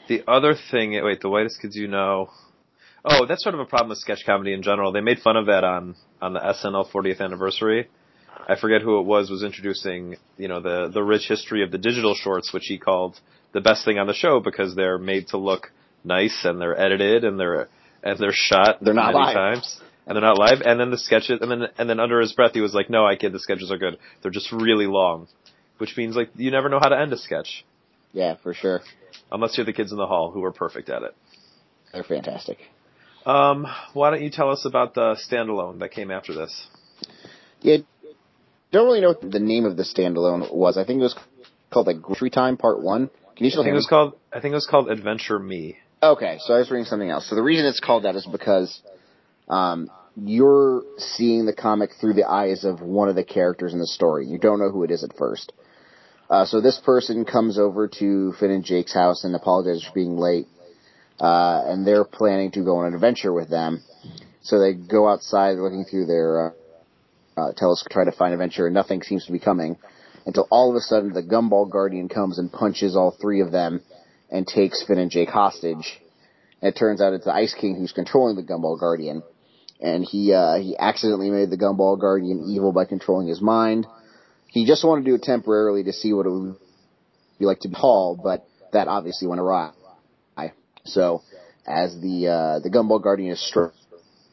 the 0.08 0.24
other 0.28 0.56
thing, 0.72 0.92
wait, 1.04 1.22
the 1.22 1.30
whitest 1.30 1.62
kids 1.62 1.76
you 1.76 1.88
know. 1.88 2.30
Oh, 3.06 3.26
that's 3.26 3.44
sort 3.44 3.56
of 3.56 3.60
a 3.62 3.66
problem 3.66 3.90
with 3.90 3.98
sketch 3.98 4.24
comedy 4.26 4.54
in 4.54 4.62
general. 4.62 4.92
They 4.92 5.02
made 5.02 5.20
fun 5.20 5.36
of 5.36 5.48
that 5.48 5.64
on 5.64 5.96
on 6.22 6.34
the 6.34 6.40
SNL 6.40 6.90
40th 6.92 7.20
anniversary. 7.22 7.90
I 8.48 8.56
forget 8.60 8.82
who 8.82 9.00
it 9.00 9.04
was 9.04 9.30
was 9.30 9.44
introducing, 9.44 10.16
you 10.38 10.48
know, 10.48 10.62
the 10.62 10.90
the 10.94 11.04
rich 11.04 11.28
history 11.28 11.64
of 11.64 11.72
the 11.72 11.78
digital 11.78 12.16
shorts, 12.16 12.54
which 12.54 12.64
he 12.68 12.78
called 12.78 13.20
the 13.52 13.62
best 13.62 13.84
thing 13.86 14.00
on 14.00 14.08
the 14.08 14.14
show 14.14 14.40
because 14.40 14.76
they're 14.76 14.98
made 14.98 15.28
to 15.30 15.38
look 15.38 15.72
nice 16.04 16.42
and 16.44 16.62
they're 16.62 16.80
edited 16.80 17.24
and 17.24 17.40
they're 17.40 17.68
and 18.04 18.20
they're 18.20 18.32
shot 18.34 18.78
They're 18.82 18.94
not 18.94 19.14
many 19.14 19.26
live. 19.26 19.34
times 19.36 19.82
and 20.06 20.16
they're 20.16 20.22
not 20.24 20.38
live. 20.38 20.62
And 20.62 20.80
then 20.80 20.92
the 20.92 20.98
sketches, 20.98 21.40
and 21.42 21.50
then 21.50 21.64
and 21.78 21.90
then 21.90 22.00
under 22.00 22.20
his 22.20 22.34
breath, 22.34 22.52
he 22.54 22.62
was 22.62 22.74
like, 22.74 22.90
"No, 22.90 23.06
I 23.06 23.16
kid, 23.16 23.32
the 23.34 23.40
sketches 23.40 23.72
are 23.72 23.78
good. 23.78 23.98
They're 24.22 24.32
just 24.32 24.52
really 24.52 24.88
long," 24.88 25.28
which 25.78 25.96
means 25.98 26.16
like 26.16 26.30
you 26.36 26.52
never 26.52 26.70
know 26.70 26.80
how 26.80 26.90
to 26.90 26.98
end 27.00 27.12
a 27.14 27.18
sketch 27.18 27.66
Yeah, 28.12 28.36
for 28.42 28.54
sure. 28.54 28.82
unless 29.32 29.58
you're 29.58 29.66
the 29.66 29.74
kids 29.74 29.92
in 29.92 29.98
the 29.98 30.08
hall 30.08 30.32
who 30.32 30.44
are 30.44 30.52
perfect 30.52 30.90
at 30.90 31.04
it. 31.04 31.16
They're 31.92 32.04
fantastic. 32.04 32.58
Um, 33.26 33.66
why 33.94 34.10
don't 34.10 34.22
you 34.22 34.30
tell 34.30 34.50
us 34.50 34.66
about 34.66 34.94
the 34.96 35.16
standalone 35.30 35.80
that 35.80 35.92
came 35.92 36.12
after 36.12 36.34
this? 36.34 36.68
Yeah, 37.62 37.78
don't 38.72 38.86
really 38.86 39.02
know 39.02 39.10
what 39.10 39.22
the 39.32 39.40
name 39.40 39.66
of 39.66 39.78
the 39.78 39.84
standalone 39.84 40.54
was. 40.54 40.78
I 40.78 40.84
think 40.84 41.00
it 41.00 41.04
was 41.04 41.16
called 41.72 41.88
like 41.88 42.02
Grocery 42.02 42.30
Time 42.30 42.58
Part 42.58 42.82
One. 42.82 43.10
Can 43.36 43.46
you 43.46 43.48
I 43.48 43.50
still 43.52 43.64
think 43.64 43.68
hear 43.68 43.74
it 43.74 43.76
me? 43.76 43.78
was 43.78 43.88
called. 43.88 44.14
I 44.34 44.40
think 44.42 44.52
it 44.52 44.56
was 44.56 44.68
called 44.70 44.90
Adventure 44.90 45.40
Me. 45.40 45.78
Okay, 46.02 46.38
so 46.42 46.54
I 46.54 46.58
was 46.58 46.70
reading 46.70 46.86
something 46.86 47.10
else. 47.10 47.30
So 47.30 47.36
the 47.36 47.42
reason 47.44 47.66
it's 47.66 47.80
called 47.80 48.04
that 48.04 48.16
is 48.16 48.26
because 48.26 48.82
um, 49.48 49.90
you're 50.18 50.84
seeing 50.98 51.46
the 51.46 51.54
comic 51.54 51.92
through 52.02 52.14
the 52.16 52.28
eyes 52.30 52.66
of 52.66 52.82
one 52.82 53.08
of 53.08 53.16
the 53.16 53.24
characters 53.24 53.72
in 53.74 53.80
the 53.80 53.88
story. 53.88 54.26
You 54.28 54.38
don't 54.38 54.60
know 54.60 54.70
who 54.70 54.84
it 54.84 54.92
is 54.92 55.04
at 55.04 55.16
first. 55.18 55.54
Uh, 56.30 56.46
so 56.46 56.62
this 56.62 56.80
person 56.80 57.26
comes 57.26 57.60
over 57.60 57.88
to 57.88 58.34
Finn 58.40 58.52
and 58.52 58.64
Jake's 58.64 58.94
house 58.94 59.24
and 59.24 59.36
apologizes 59.36 59.84
for 59.84 59.94
being 59.94 60.18
late. 60.18 60.48
Uh, 61.20 61.64
and 61.68 61.86
they're 61.86 62.06
planning 62.06 62.52
to 62.52 62.64
go 62.64 62.78
on 62.78 62.88
an 62.88 62.96
adventure 62.96 63.32
with 63.32 63.50
them. 63.50 63.82
So 64.42 64.60
they 64.60 64.74
go 64.74 65.08
outside 65.08 65.58
looking 65.58 65.86
through 65.86 66.08
their 66.08 66.48
uh, 66.48 66.52
uh, 67.40 67.54
telescope, 67.56 67.92
try 67.92 68.06
to 68.06 68.12
find 68.12 68.34
adventure, 68.34 68.66
and 68.66 68.74
nothing 68.74 69.02
seems 69.04 69.26
to 69.26 69.32
be 69.32 69.40
coming. 69.40 69.78
Until 70.26 70.48
all 70.50 70.70
of 70.70 70.76
a 70.76 70.82
sudden, 70.82 71.14
the 71.14 71.24
Gumball 71.24 71.70
Guardian 71.70 72.10
comes 72.10 72.40
and 72.40 72.52
punches 72.52 72.96
all 72.96 73.12
three 73.12 73.42
of 73.42 73.52
them 73.52 73.82
and 74.32 74.48
takes 74.48 74.84
Finn 74.84 74.98
and 74.98 75.12
Jake 75.12 75.30
hostage. 75.30 76.02
And 76.62 76.74
it 76.74 76.78
turns 76.78 77.02
out 77.02 77.14
it's 77.14 77.26
the 77.26 77.34
Ice 77.34 77.54
King 77.54 77.76
who's 77.76 77.92
controlling 77.92 78.36
the 78.36 78.44
Gumball 78.44 78.80
Guardian. 78.80 79.22
And 79.82 80.04
he, 80.04 80.34
uh, 80.34 80.56
he 80.56 80.78
accidentally 80.78 81.30
made 81.30 81.50
the 81.50 81.58
Gumball 81.58 82.00
Guardian 82.00 82.46
evil 82.50 82.72
by 82.72 82.86
controlling 82.86 83.28
his 83.28 83.42
mind. 83.42 83.86
He 84.54 84.66
just 84.66 84.86
wanted 84.86 85.06
to 85.06 85.12
do 85.12 85.16
it 85.16 85.24
temporarily 85.24 85.84
to 85.84 85.94
see 85.94 86.14
what 86.14 86.26
it 86.26 86.30
would 86.30 86.56
be 87.40 87.46
like 87.46 87.60
to 87.62 87.70
be 87.70 87.76
Paul, 87.76 88.20
but 88.24 88.46
that 88.72 88.88
obviously 88.88 89.28
went 89.28 89.42
awry. 89.42 89.72
So, 90.86 91.22
as 91.66 91.96
the, 92.02 92.28
uh, 92.28 92.60
the 92.60 92.70
Gumball 92.70 93.02
Guardian 93.02 93.32
is 93.32 93.48
str- 93.48 93.74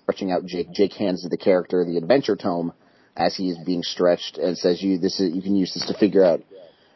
stretching 0.02 0.32
out 0.32 0.44
Jake, 0.44 0.72
Jake 0.72 0.92
hands 0.94 1.26
the 1.28 1.36
character 1.36 1.84
the 1.84 1.96
adventure 1.96 2.36
tome 2.36 2.72
as 3.16 3.36
he 3.36 3.50
is 3.50 3.58
being 3.64 3.82
stretched 3.82 4.38
and 4.38 4.58
says, 4.58 4.82
you, 4.82 4.98
this 4.98 5.20
is, 5.20 5.34
you 5.34 5.42
can 5.42 5.54
use 5.54 5.72
this 5.74 5.86
to 5.86 5.98
figure 5.98 6.24
out 6.24 6.40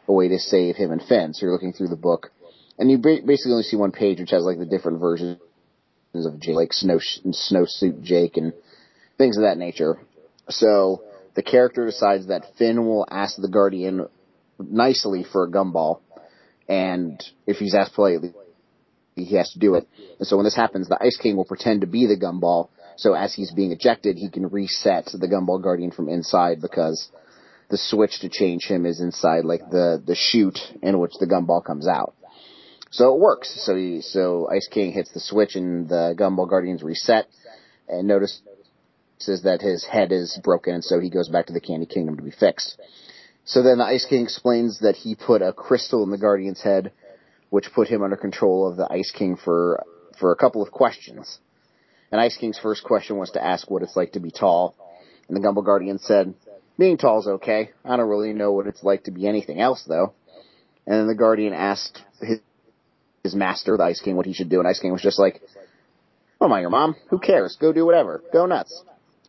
a 0.07 0.13
way 0.13 0.27
to 0.27 0.37
save 0.37 0.75
him 0.75 0.91
and 0.91 1.01
Finn. 1.01 1.33
So 1.33 1.45
you're 1.45 1.53
looking 1.53 1.73
through 1.73 1.87
the 1.87 1.95
book 1.95 2.31
and 2.77 2.91
you 2.91 2.97
basically 2.97 3.51
only 3.51 3.63
see 3.63 3.77
one 3.77 3.91
page 3.91 4.19
which 4.19 4.31
has 4.31 4.43
like 4.43 4.59
the 4.59 4.65
different 4.65 4.99
versions 4.99 5.39
of 6.13 6.39
Jake, 6.39 6.55
like 6.55 6.73
snow 6.73 6.99
snowsuit 6.99 8.03
Jake 8.03 8.37
and 8.37 8.53
things 9.17 9.37
of 9.37 9.43
that 9.43 9.57
nature. 9.57 9.97
So 10.49 11.01
the 11.35 11.43
character 11.43 11.85
decides 11.85 12.27
that 12.27 12.45
Finn 12.57 12.85
will 12.85 13.05
ask 13.09 13.35
the 13.37 13.49
Guardian 13.49 14.07
nicely 14.59 15.23
for 15.23 15.43
a 15.43 15.51
gumball, 15.51 15.99
and 16.67 17.21
if 17.45 17.57
he's 17.57 17.75
asked 17.75 17.93
politely, 17.93 18.33
he 19.15 19.35
has 19.35 19.51
to 19.51 19.59
do 19.59 19.75
it. 19.75 19.87
And 20.19 20.27
so 20.27 20.37
when 20.37 20.45
this 20.45 20.55
happens, 20.55 20.87
the 20.87 21.01
Ice 21.01 21.17
King 21.17 21.37
will 21.37 21.45
pretend 21.45 21.81
to 21.81 21.87
be 21.87 22.05
the 22.05 22.17
gumball. 22.17 22.69
So 22.97 23.13
as 23.13 23.33
he's 23.33 23.51
being 23.51 23.71
ejected, 23.71 24.17
he 24.17 24.29
can 24.29 24.47
reset 24.47 25.05
the 25.05 25.27
gumball 25.27 25.61
guardian 25.61 25.91
from 25.91 26.09
inside 26.09 26.61
because 26.61 27.09
the 27.69 27.77
switch 27.77 28.19
to 28.21 28.29
change 28.29 28.65
him 28.65 28.85
is 28.85 29.01
inside 29.01 29.43
like 29.43 29.69
the 29.69 30.01
the 30.05 30.15
chute 30.15 30.59
in 30.81 30.99
which 30.99 31.13
the 31.19 31.25
gumball 31.25 31.63
comes 31.63 31.87
out. 31.87 32.13
So 32.91 33.13
it 33.13 33.19
works. 33.19 33.53
So 33.65 33.75
he, 33.75 34.01
so 34.01 34.47
Ice 34.49 34.67
King 34.71 34.93
hits 34.93 35.11
the 35.11 35.19
switch 35.19 35.55
and 35.55 35.89
the 35.89 36.15
gumball 36.17 36.49
guardians 36.49 36.83
reset 36.83 37.27
and 37.89 38.07
notices 39.15 39.43
that 39.43 39.61
his 39.61 39.85
head 39.85 40.11
is 40.11 40.37
broken 40.43 40.73
and 40.73 40.83
so 40.83 40.99
he 40.99 41.09
goes 41.09 41.29
back 41.29 41.47
to 41.47 41.53
the 41.53 41.61
Candy 41.61 41.85
Kingdom 41.85 42.17
to 42.17 42.23
be 42.23 42.31
fixed. 42.31 42.79
So 43.45 43.61
then 43.61 43.77
the 43.77 43.85
Ice 43.85 44.05
King 44.05 44.23
explains 44.23 44.79
that 44.79 44.95
he 44.95 45.15
put 45.15 45.41
a 45.41 45.53
crystal 45.53 46.03
in 46.03 46.11
the 46.11 46.17
guardian's 46.17 46.61
head 46.61 46.91
which 47.49 47.71
put 47.73 47.87
him 47.87 48.03
under 48.03 48.17
control 48.17 48.67
of 48.69 48.75
the 48.75 48.87
Ice 48.91 49.11
King 49.11 49.37
for 49.37 49.83
for 50.19 50.31
a 50.31 50.35
couple 50.35 50.61
of 50.61 50.71
questions. 50.71 51.39
And 52.11 52.21
Ice 52.21 52.37
King's 52.37 52.59
first 52.59 52.83
question 52.83 53.17
was 53.17 53.31
to 53.31 53.43
ask 53.43 53.69
what 53.69 53.83
it's 53.83 53.95
like 53.95 54.13
to 54.13 54.19
be 54.19 54.31
tall. 54.31 54.75
And 55.27 55.35
the 55.35 55.41
Gumball 55.41 55.65
Guardian 55.65 55.99
said, 55.99 56.33
being 56.77 56.97
tall 56.97 57.19
is 57.19 57.27
okay. 57.27 57.71
I 57.83 57.97
don't 57.97 58.07
really 58.07 58.33
know 58.33 58.51
what 58.51 58.67
it's 58.67 58.83
like 58.83 59.05
to 59.05 59.11
be 59.11 59.27
anything 59.27 59.59
else 59.59 59.83
though. 59.87 60.13
And 60.85 60.99
then 60.99 61.07
the 61.07 61.15
Guardian 61.15 61.53
asked 61.53 62.01
his, 62.21 62.39
his 63.23 63.35
master, 63.35 63.75
the 63.77 63.83
Ice 63.83 64.01
King, 64.01 64.15
what 64.15 64.25
he 64.25 64.33
should 64.33 64.49
do. 64.49 64.59
And 64.59 64.67
Ice 64.67 64.79
King 64.79 64.91
was 64.91 65.01
just 65.01 65.19
like, 65.19 65.41
"Oh 66.39 66.47
my, 66.47 66.61
your 66.61 66.69
mom? 66.69 66.95
Who 67.09 67.17
cares? 67.17 67.57
Go 67.59 67.73
do 67.73 67.85
whatever. 67.85 68.21
Go 68.31 68.45
nuts." 68.45 68.83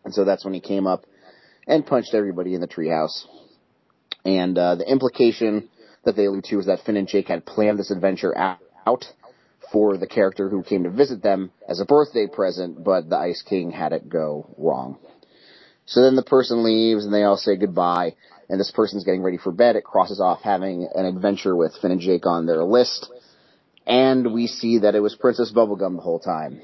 And 0.07 0.15
so 0.15 0.25
that's 0.25 0.45
when 0.45 0.55
he 0.55 0.61
came 0.61 0.87
up 0.87 1.05
and 1.67 1.85
punched 1.85 2.15
everybody 2.15 2.55
in 2.55 2.61
the 2.61 2.69
treehouse. 2.69 3.27
And 4.25 4.57
uh, 4.57 4.77
the 4.77 4.89
implication 4.89 5.69
that 6.05 6.15
they 6.15 6.27
allude 6.27 6.45
to 6.45 6.61
is 6.61 6.67
that 6.67 6.79
Finn 6.87 6.97
and 6.97 7.09
Jake 7.09 7.27
had 7.27 7.45
planned 7.45 7.77
this 7.77 7.91
adventure 7.91 8.33
out 8.39 9.05
for 9.73 9.99
the 9.99 10.07
character 10.07 10.49
who 10.49 10.63
came 10.63 10.85
to 10.85 10.91
visit 10.91 11.25
them 11.25 11.51
as 11.69 11.81
a 11.81 11.85
birthday 11.85 12.29
present, 12.29 12.85
but 12.85 13.11
the 13.11 13.17
Ice 13.17 13.43
King 13.43 13.73
had 13.73 13.93
it 13.93 14.09
go 14.09 14.55
wrong. 14.57 14.97
So 15.87 16.03
then 16.03 16.15
the 16.15 16.23
person 16.23 16.63
leaves 16.63 17.05
and 17.05 17.13
they 17.13 17.25
all 17.25 17.37
say 17.37 17.57
goodbye, 17.57 18.15
and 18.49 18.61
this 18.61 18.71
person's 18.71 19.03
getting 19.03 19.25
ready 19.25 19.39
for 19.39 19.51
bed. 19.51 19.75
It 19.75 19.83
crosses 19.83 20.21
off 20.21 20.41
having 20.41 20.89
an 20.95 21.05
adventure 21.05 21.57
with 21.57 21.77
Finn 21.83 21.91
and 21.91 22.01
Jake 22.01 22.27
on 22.27 22.47
their 22.47 22.63
list, 22.63 23.13
and 23.85 24.33
we 24.33 24.47
see 24.47 24.79
that 24.79 24.95
it 24.95 25.01
was 25.01 25.17
Princess 25.17 25.53
Bubblegum 25.53 25.97
the 25.97 26.03
whole 26.03 26.21
time. 26.21 26.63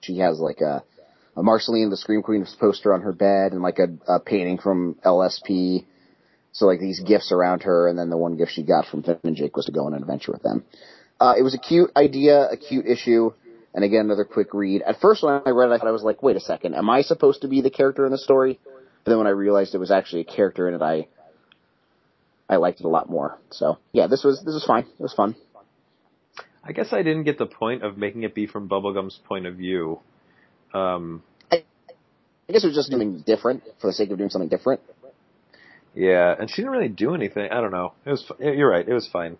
She 0.00 0.18
has 0.18 0.38
like 0.38 0.60
a, 0.60 0.84
a 1.36 1.42
Marceline 1.42 1.90
the 1.90 1.96
Scream 1.96 2.22
Queen 2.22 2.46
poster 2.58 2.94
on 2.94 3.02
her 3.02 3.12
bed 3.12 3.52
and 3.52 3.62
like 3.62 3.78
a, 3.78 3.88
a 4.12 4.20
painting 4.20 4.58
from 4.58 4.96
LSP. 5.04 5.84
So 6.52 6.66
like 6.66 6.80
these 6.80 7.00
gifts 7.00 7.32
around 7.32 7.62
her, 7.64 7.88
and 7.88 7.98
then 7.98 8.10
the 8.10 8.16
one 8.16 8.36
gift 8.36 8.52
she 8.52 8.62
got 8.62 8.86
from 8.86 9.02
Finn 9.02 9.18
and 9.24 9.36
Jake 9.36 9.56
was 9.56 9.66
to 9.66 9.72
go 9.72 9.86
on 9.86 9.94
an 9.94 10.02
adventure 10.02 10.30
with 10.30 10.42
them. 10.42 10.64
Uh, 11.20 11.34
it 11.36 11.42
was 11.42 11.54
a 11.54 11.58
cute 11.58 11.90
idea, 11.96 12.48
a 12.48 12.56
cute 12.56 12.86
issue. 12.86 13.32
And 13.74 13.84
again, 13.84 14.02
another 14.02 14.24
quick 14.24 14.54
read. 14.54 14.82
At 14.82 15.00
first, 15.00 15.24
when 15.24 15.42
I 15.44 15.50
read 15.50 15.70
it, 15.70 15.72
I 15.72 15.78
thought 15.78 15.88
I 15.88 15.92
was 15.92 16.04
like, 16.04 16.22
"Wait 16.22 16.36
a 16.36 16.40
second, 16.40 16.74
am 16.74 16.88
I 16.88 17.02
supposed 17.02 17.42
to 17.42 17.48
be 17.48 17.60
the 17.60 17.70
character 17.70 18.06
in 18.06 18.12
the 18.12 18.18
story?" 18.18 18.60
But 19.02 19.10
then 19.10 19.18
when 19.18 19.26
I 19.26 19.30
realized 19.30 19.74
it 19.74 19.78
was 19.78 19.90
actually 19.90 20.22
a 20.22 20.24
character 20.24 20.68
in 20.68 20.74
it, 20.74 20.82
I 20.82 21.08
I 22.48 22.56
liked 22.56 22.80
it 22.80 22.86
a 22.86 22.88
lot 22.88 23.10
more. 23.10 23.36
So 23.50 23.78
yeah, 23.92 24.06
this 24.06 24.22
was 24.22 24.42
this 24.44 24.54
was 24.54 24.64
fine. 24.64 24.84
It 24.84 25.02
was 25.02 25.12
fun. 25.12 25.34
I 26.62 26.72
guess 26.72 26.92
I 26.92 27.02
didn't 27.02 27.24
get 27.24 27.36
the 27.36 27.46
point 27.46 27.82
of 27.82 27.98
making 27.98 28.22
it 28.22 28.34
be 28.34 28.46
from 28.46 28.68
Bubblegum's 28.68 29.18
point 29.26 29.46
of 29.46 29.56
view. 29.56 30.00
Um, 30.74 31.22
I, 31.50 31.64
I 32.48 32.52
guess 32.52 32.64
it 32.64 32.68
was 32.68 32.76
just 32.76 32.90
doing 32.90 33.22
different 33.24 33.62
for 33.80 33.86
the 33.86 33.92
sake 33.92 34.10
of 34.10 34.18
doing 34.18 34.30
something 34.30 34.48
different. 34.48 34.80
Yeah, 35.94 36.34
and 36.38 36.50
she 36.50 36.56
didn't 36.56 36.72
really 36.72 36.88
do 36.88 37.14
anything. 37.14 37.50
I 37.50 37.60
don't 37.60 37.70
know. 37.70 37.92
It 38.04 38.10
was. 38.10 38.30
You're 38.40 38.68
right. 38.68 38.86
It 38.86 38.92
was 38.92 39.08
fine. 39.08 39.38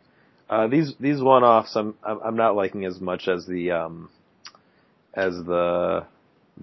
Uh, 0.48 0.68
these 0.68 0.94
these 1.00 1.20
one 1.20 1.42
offs, 1.42 1.74
I'm 1.74 1.94
I'm 2.04 2.36
not 2.36 2.54
liking 2.54 2.84
as 2.84 3.00
much 3.00 3.28
as 3.28 3.46
the 3.46 3.72
um, 3.72 4.10
as 5.14 5.34
the 5.34 6.06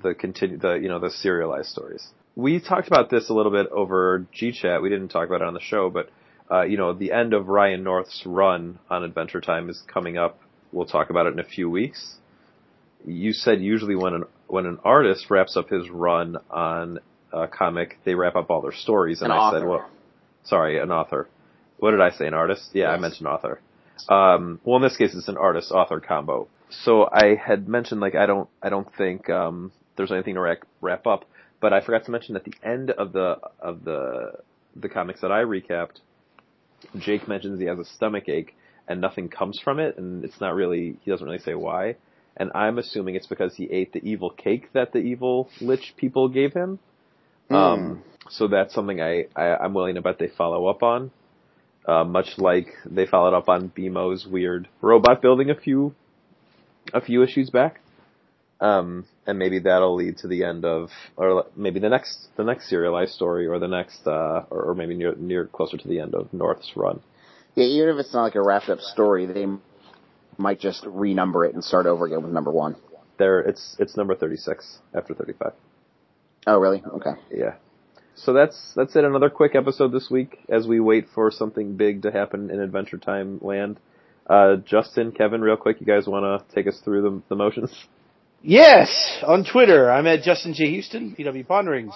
the 0.02 0.14
continue 0.14 0.58
the 0.58 0.76
you 0.76 0.88
know 0.88 1.00
the 1.00 1.10
serialized 1.10 1.70
stories. 1.70 2.08
We 2.36 2.62
talked 2.62 2.88
about 2.88 3.10
this 3.10 3.30
a 3.30 3.34
little 3.34 3.52
bit 3.52 3.68
over 3.68 4.26
G 4.32 4.54
Chat. 4.54 4.82
We 4.82 4.90
didn't 4.90 5.10
talk 5.10 5.28
about 5.28 5.42
it 5.42 5.48
on 5.48 5.54
the 5.54 5.60
show, 5.60 5.90
but 5.90 6.10
uh, 6.50 6.62
you 6.62 6.78
know 6.78 6.94
the 6.94 7.12
end 7.12 7.34
of 7.34 7.50
Ryan 7.50 7.84
North's 7.84 8.24
run 8.26 8.80
on 8.90 9.04
Adventure 9.04 9.42
Time 9.42 9.70
is 9.70 9.84
coming 9.88 10.18
up. 10.18 10.40
We'll 10.72 10.86
talk 10.86 11.10
about 11.10 11.26
it 11.26 11.34
in 11.34 11.40
a 11.40 11.44
few 11.44 11.70
weeks. 11.70 12.16
You 13.06 13.34
said 13.34 13.62
usually 13.62 13.96
when 13.96 14.14
an 14.14 14.24
when 14.48 14.66
an 14.66 14.80
artist 14.84 15.30
wraps 15.30 15.56
up 15.58 15.70
his 15.70 15.90
run 15.90 16.38
on 16.50 17.00
a 17.32 17.48
comic, 17.48 17.98
they 18.04 18.14
wrap 18.16 18.36
up 18.36 18.50
all 18.50 18.62
their 18.62 18.74
stories, 18.74 19.22
and 19.22 19.32
An 19.32 19.38
I 19.38 19.42
author. 19.42 19.60
said, 19.60 19.68
well, 19.68 19.90
sorry, 20.44 20.80
an 20.80 20.92
author. 20.92 21.28
What 21.80 21.92
did 21.92 22.02
I 22.02 22.12
say? 22.12 22.28
An 22.28 22.34
artist? 22.34 22.70
Yeah, 22.74 22.90
I 22.90 22.94
Yes. 22.94 23.02
mentioned 23.02 23.28
author. 23.28 23.60
Um, 24.10 24.60
well, 24.64 24.76
in 24.78 24.82
this 24.84 24.98
case, 24.98 25.14
it's 25.16 25.28
an 25.28 25.38
artist-author 25.38 26.00
combo. 26.02 26.48
So 26.70 27.08
I 27.12 27.36
had 27.36 27.68
mentioned 27.68 28.02
like 28.02 28.16
I 28.16 28.26
don't 28.26 28.50
I 28.62 28.70
don't 28.70 28.94
think 28.96 29.30
um, 29.30 29.72
there's 29.96 30.12
anything 30.12 30.36
to 30.36 30.42
wrap, 30.42 30.60
wrap 30.82 31.08
up, 31.08 31.26
but 31.60 31.74
I 31.74 31.82
forgot 31.82 32.06
to 32.06 32.12
mention 32.12 32.36
at 32.36 32.44
the 32.44 32.54
end 32.64 32.92
of 32.92 33.12
the 33.14 33.38
of 33.60 33.84
the 33.84 34.34
the 34.76 34.90
comics 34.90 35.22
that 35.22 35.32
I 35.32 35.44
recapped, 35.44 35.98
Jake 36.98 37.28
mentions 37.28 37.60
he 37.60 37.66
has 37.66 37.78
a 37.80 37.86
stomach 37.86 38.30
ache 38.30 38.56
and 38.88 39.00
nothing 39.02 39.30
comes 39.30 39.60
from 39.60 39.80
it, 39.80 39.98
and 39.98 40.24
it's 40.24 40.40
not 40.42 40.56
really 40.56 40.98
he 41.04 41.12
doesn't 41.12 41.26
really 41.26 41.40
say 41.40 41.54
why. 41.56 41.96
And 42.38 42.52
I'm 42.56 42.78
assuming 42.78 43.16
it's 43.16 43.28
because 43.28 43.56
he 43.56 43.66
ate 43.66 43.94
the 43.94 44.00
evil 44.08 44.30
cake 44.30 44.72
that 44.74 44.94
the 44.94 45.00
evil 45.00 45.50
lich 45.60 45.94
people 45.98 46.30
gave 46.30 46.54
him. 46.54 46.80
Um, 47.50 48.04
so 48.30 48.48
that's 48.48 48.74
something 48.74 49.02
I, 49.02 49.26
I 49.36 49.58
I'm 49.58 49.74
willing 49.74 49.96
to 49.96 50.02
bet 50.02 50.18
they 50.20 50.30
follow 50.30 50.68
up 50.68 50.84
on. 50.84 51.12
Uh, 51.86 52.04
much 52.04 52.38
like 52.38 52.68
they 52.86 53.06
followed 53.06 53.36
up 53.36 53.50
on 53.50 53.70
BMO's 53.70 54.26
weird 54.26 54.68
robot 54.82 55.22
building 55.22 55.50
a 55.50 55.56
few 55.56 55.94
a 56.94 57.02
few 57.02 57.24
issues 57.24 57.50
back. 57.50 57.82
Um, 58.60 59.06
and 59.26 59.40
maybe 59.40 59.58
that'll 59.60 59.96
lead 59.96 60.18
to 60.20 60.28
the 60.28 60.44
end 60.44 60.66
of, 60.66 60.90
or 61.18 61.48
maybe 61.56 61.80
the 61.80 61.90
next 61.90 62.28
the 62.38 62.44
next 62.44 62.70
serialized 62.70 63.14
story, 63.14 63.48
or 63.48 63.58
the 63.58 63.68
next, 63.68 64.06
uh, 64.06 64.44
or, 64.52 64.70
or 64.70 64.76
maybe 64.76 64.94
near 64.96 65.16
near 65.16 65.48
closer 65.48 65.78
to 65.78 65.88
the 65.88 66.00
end 66.00 66.14
of 66.14 66.32
North's 66.32 66.72
run. 66.76 67.02
Yeah, 67.56 67.66
even 67.66 67.90
if 67.90 67.98
it's 67.98 68.14
not 68.14 68.22
like 68.22 68.36
a 68.36 68.42
wrapped 68.42 68.70
up 68.70 68.80
story, 68.80 69.26
they 69.26 69.48
might 70.38 70.60
just 70.60 70.84
renumber 70.84 71.48
it 71.48 71.54
and 71.54 71.64
start 71.64 71.86
over 71.86 72.06
again 72.06 72.24
with 72.24 72.32
number 72.32 72.52
one. 72.52 72.76
There, 73.18 73.40
it's 73.40 73.76
it's 73.80 73.96
number 73.96 74.16
thirty 74.16 74.38
six 74.38 74.80
after 74.94 75.14
thirty 75.14 75.34
five. 75.34 75.54
Oh, 76.48 76.58
really? 76.58 76.84
Okay. 76.96 77.12
Yeah. 77.32 77.56
So 78.16 78.34
that's 78.34 78.74
that's 78.76 78.96
it. 78.96 79.04
Another 79.04 79.30
quick 79.30 79.56
episode 79.56 79.92
this 79.92 80.10
week 80.10 80.40
as 80.50 80.68
we 80.68 80.80
wait 80.80 81.08
for 81.14 81.32
something 81.32 81.78
big 81.78 82.04
to 82.04 82.12
happen 82.12 82.50
in 82.50 82.60
Adventure 82.60 82.98
Time 82.98 83.40
land. 83.42 83.80
Uh, 84.28 84.58
Justin, 84.58 85.12
Kevin, 85.12 85.42
real 85.42 85.58
quick, 85.58 85.80
you 85.80 85.86
guys 85.86 86.08
want 86.08 86.24
to 86.24 86.56
take 86.56 86.68
us 86.68 86.80
through 86.84 87.02
the, 87.02 87.22
the 87.30 87.36
motions? 87.36 87.72
Yes, 88.44 89.20
on 89.26 89.44
Twitter, 89.44 89.92
I'm 89.92 90.08
at 90.08 90.24
Justin 90.24 90.54
J. 90.54 90.70
Houston, 90.72 91.16
PW 91.18 91.46
Ponderings. 91.48 91.94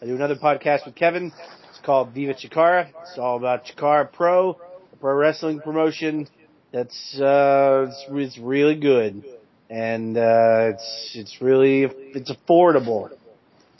I 0.00 0.06
do 0.06 0.14
another 0.14 0.36
podcast 0.36 0.86
with 0.86 0.94
Kevin. 0.94 1.32
It's 1.70 1.80
called 1.84 2.12
Viva 2.12 2.34
Chikara. 2.34 2.90
It's 3.02 3.18
all 3.18 3.36
about 3.36 3.64
Chikara 3.64 4.12
Pro, 4.12 4.50
a 4.92 4.96
pro 4.96 5.14
wrestling 5.14 5.60
promotion. 5.60 6.28
That's 6.72 7.18
uh, 7.18 7.86
it's, 7.88 8.04
it's 8.10 8.38
really 8.38 8.74
good, 8.74 9.24
and 9.70 10.16
uh, 10.16 10.72
it's 10.74 11.12
it's 11.14 11.40
really 11.40 11.84
it's 12.14 12.30
affordable 12.30 13.10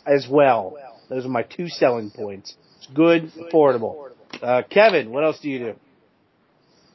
as 0.06 0.26
well. 0.30 0.76
Those 1.10 1.26
are 1.26 1.28
my 1.28 1.42
two 1.42 1.68
selling 1.68 2.10
points. 2.10 2.54
It's 2.78 2.86
good, 2.94 3.30
affordable. 3.38 4.10
Uh, 4.40 4.62
Kevin, 4.70 5.10
what 5.10 5.24
else 5.24 5.38
do 5.40 5.50
you 5.50 5.58
do? 5.58 5.74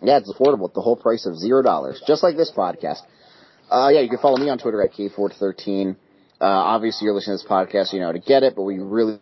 Yeah, 0.01 0.17
it's 0.17 0.31
affordable 0.31 0.67
at 0.67 0.73
the 0.73 0.81
whole 0.81 0.95
price 0.95 1.25
of 1.27 1.37
zero 1.37 1.61
dollars, 1.61 2.01
just 2.07 2.23
like 2.23 2.35
this 2.35 2.51
podcast. 2.55 3.01
Uh, 3.69 3.89
yeah, 3.93 4.01
you 4.01 4.09
can 4.09 4.19
follow 4.19 4.37
me 4.37 4.49
on 4.49 4.57
Twitter 4.57 4.81
at 4.83 4.93
K413. 4.93 5.95
Uh, 6.41 6.45
obviously 6.45 7.05
you're 7.05 7.13
listening 7.13 7.37
to 7.37 7.43
this 7.43 7.49
podcast, 7.49 7.93
you 7.93 7.99
know 7.99 8.11
to 8.11 8.19
get 8.19 8.43
it, 8.43 8.55
but 8.55 8.63
we 8.63 8.79
really, 8.79 9.19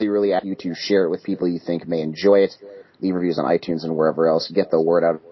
really 0.00 0.32
ask 0.32 0.44
you 0.44 0.54
to 0.56 0.74
share 0.74 1.04
it 1.04 1.10
with 1.10 1.22
people 1.22 1.48
you 1.48 1.58
think 1.64 1.86
may 1.86 2.00
enjoy 2.00 2.40
it. 2.40 2.52
Leave 3.00 3.14
reviews 3.14 3.38
on 3.38 3.44
iTunes 3.44 3.84
and 3.84 3.96
wherever 3.96 4.28
else. 4.28 4.50
Get 4.54 4.70
the 4.70 4.80
word 4.80 5.04
out 5.04 5.22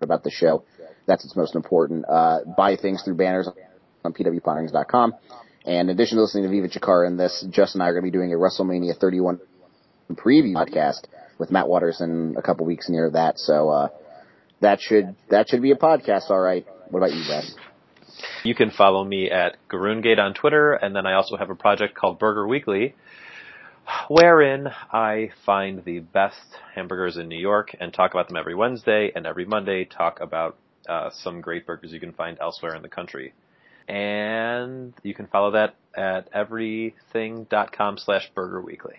about 0.00 0.24
the 0.24 0.30
show. 0.30 0.64
That's 1.06 1.24
what's 1.24 1.36
most 1.36 1.54
important. 1.54 2.04
Uh, 2.08 2.40
buy 2.56 2.76
things 2.76 3.02
through 3.02 3.16
banners 3.16 3.48
on 4.04 4.12
pwponderings.com. 4.12 5.14
And 5.64 5.90
in 5.90 5.96
addition 5.96 6.16
to 6.16 6.22
listening 6.22 6.44
to 6.44 6.50
Viva 6.50 6.68
Chikara 6.68 7.06
and 7.06 7.18
this, 7.18 7.44
Justin 7.50 7.80
and 7.80 7.86
I 7.86 7.90
are 7.90 7.92
going 7.92 8.04
to 8.04 8.10
be 8.10 8.16
doing 8.16 8.32
a 8.32 8.36
WrestleMania 8.36 8.96
31 8.96 9.40
preview 10.12 10.54
podcast 10.54 11.06
with 11.38 11.50
Matt 11.50 11.68
Waters 11.68 12.00
in 12.00 12.36
a 12.38 12.42
couple 12.42 12.66
weeks 12.66 12.88
near 12.88 13.10
that. 13.10 13.38
So, 13.38 13.68
uh, 13.68 13.88
that 14.60 14.80
should, 14.80 15.16
that 15.28 15.48
should 15.48 15.62
be 15.62 15.72
a 15.72 15.76
podcast, 15.76 16.30
alright. 16.30 16.66
What 16.90 17.00
about 17.00 17.12
you, 17.12 17.24
Brad? 17.26 17.44
You 18.44 18.54
can 18.54 18.70
follow 18.70 19.04
me 19.04 19.30
at 19.30 19.56
Garoongate 19.70 20.18
on 20.18 20.34
Twitter, 20.34 20.72
and 20.72 20.94
then 20.94 21.06
I 21.06 21.14
also 21.14 21.36
have 21.36 21.50
a 21.50 21.54
project 21.54 21.94
called 21.94 22.18
Burger 22.18 22.46
Weekly, 22.46 22.94
wherein 24.08 24.68
I 24.92 25.30
find 25.44 25.84
the 25.84 26.00
best 26.00 26.58
hamburgers 26.74 27.16
in 27.16 27.28
New 27.28 27.38
York 27.38 27.74
and 27.78 27.92
talk 27.92 28.12
about 28.12 28.28
them 28.28 28.36
every 28.36 28.54
Wednesday, 28.54 29.12
and 29.14 29.26
every 29.26 29.44
Monday 29.44 29.84
talk 29.84 30.20
about 30.20 30.56
uh, 30.88 31.10
some 31.10 31.40
great 31.40 31.66
burgers 31.66 31.92
you 31.92 32.00
can 32.00 32.12
find 32.12 32.38
elsewhere 32.40 32.74
in 32.74 32.82
the 32.82 32.88
country. 32.88 33.32
And 33.88 34.92
you 35.02 35.14
can 35.14 35.26
follow 35.28 35.52
that 35.52 35.76
at 35.96 36.28
everything.com 36.32 37.98
slash 37.98 38.30
burger 38.34 38.60
weekly. 38.60 38.96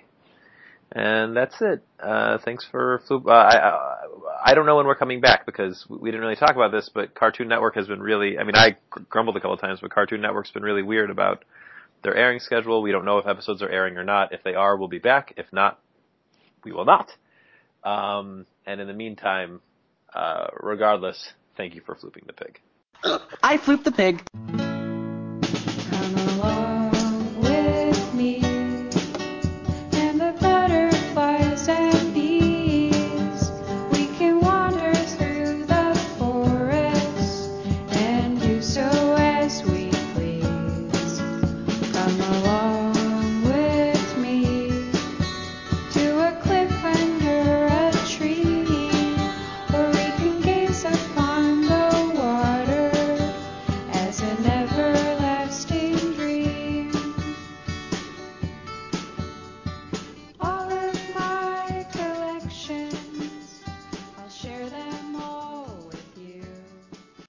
And 0.91 1.35
that's 1.35 1.55
it. 1.61 1.83
Uh, 1.99 2.37
thanks 2.45 2.65
for, 2.71 3.01
uh, 3.11 3.29
I, 3.29 3.69
I, 3.69 3.97
I 4.45 4.53
don't 4.53 4.65
know 4.65 4.77
when 4.77 4.85
we're 4.85 4.95
coming 4.95 5.19
back 5.19 5.45
because 5.45 5.85
we 5.89 6.09
didn't 6.09 6.21
really 6.21 6.37
talk 6.37 6.55
about 6.55 6.71
this, 6.71 6.89
but 6.93 7.13
Cartoon 7.13 7.49
Network 7.49 7.75
has 7.75 7.87
been 7.87 8.01
really, 8.01 8.39
I 8.39 8.45
mean, 8.45 8.55
I 8.55 8.77
grumbled 9.09 9.35
a 9.35 9.41
couple 9.41 9.53
of 9.53 9.59
times, 9.59 9.79
but 9.81 9.91
Cartoon 9.91 10.21
Network's 10.21 10.51
been 10.51 10.63
really 10.63 10.83
weird 10.83 11.09
about 11.09 11.43
their 12.07 12.15
airing 12.15 12.39
schedule. 12.39 12.81
We 12.81 12.93
don't 12.93 13.03
know 13.03 13.17
if 13.17 13.27
episodes 13.27 13.61
are 13.61 13.69
airing 13.69 13.97
or 13.97 14.05
not. 14.05 14.31
If 14.31 14.41
they 14.41 14.55
are, 14.55 14.77
we'll 14.77 14.87
be 14.87 14.97
back. 14.97 15.33
If 15.35 15.51
not, 15.51 15.77
we 16.63 16.71
will 16.71 16.85
not. 16.85 17.11
Um, 17.83 18.45
and 18.65 18.79
in 18.79 18.87
the 18.87 18.93
meantime, 18.93 19.59
uh, 20.15 20.47
regardless, 20.61 21.33
thank 21.57 21.75
you 21.75 21.81
for 21.85 21.95
flooping 21.95 22.25
the 22.25 22.33
pig. 22.33 22.61
I 23.43 23.57
flooped 23.57 23.83
the 23.83 23.91
pig. 23.91 24.66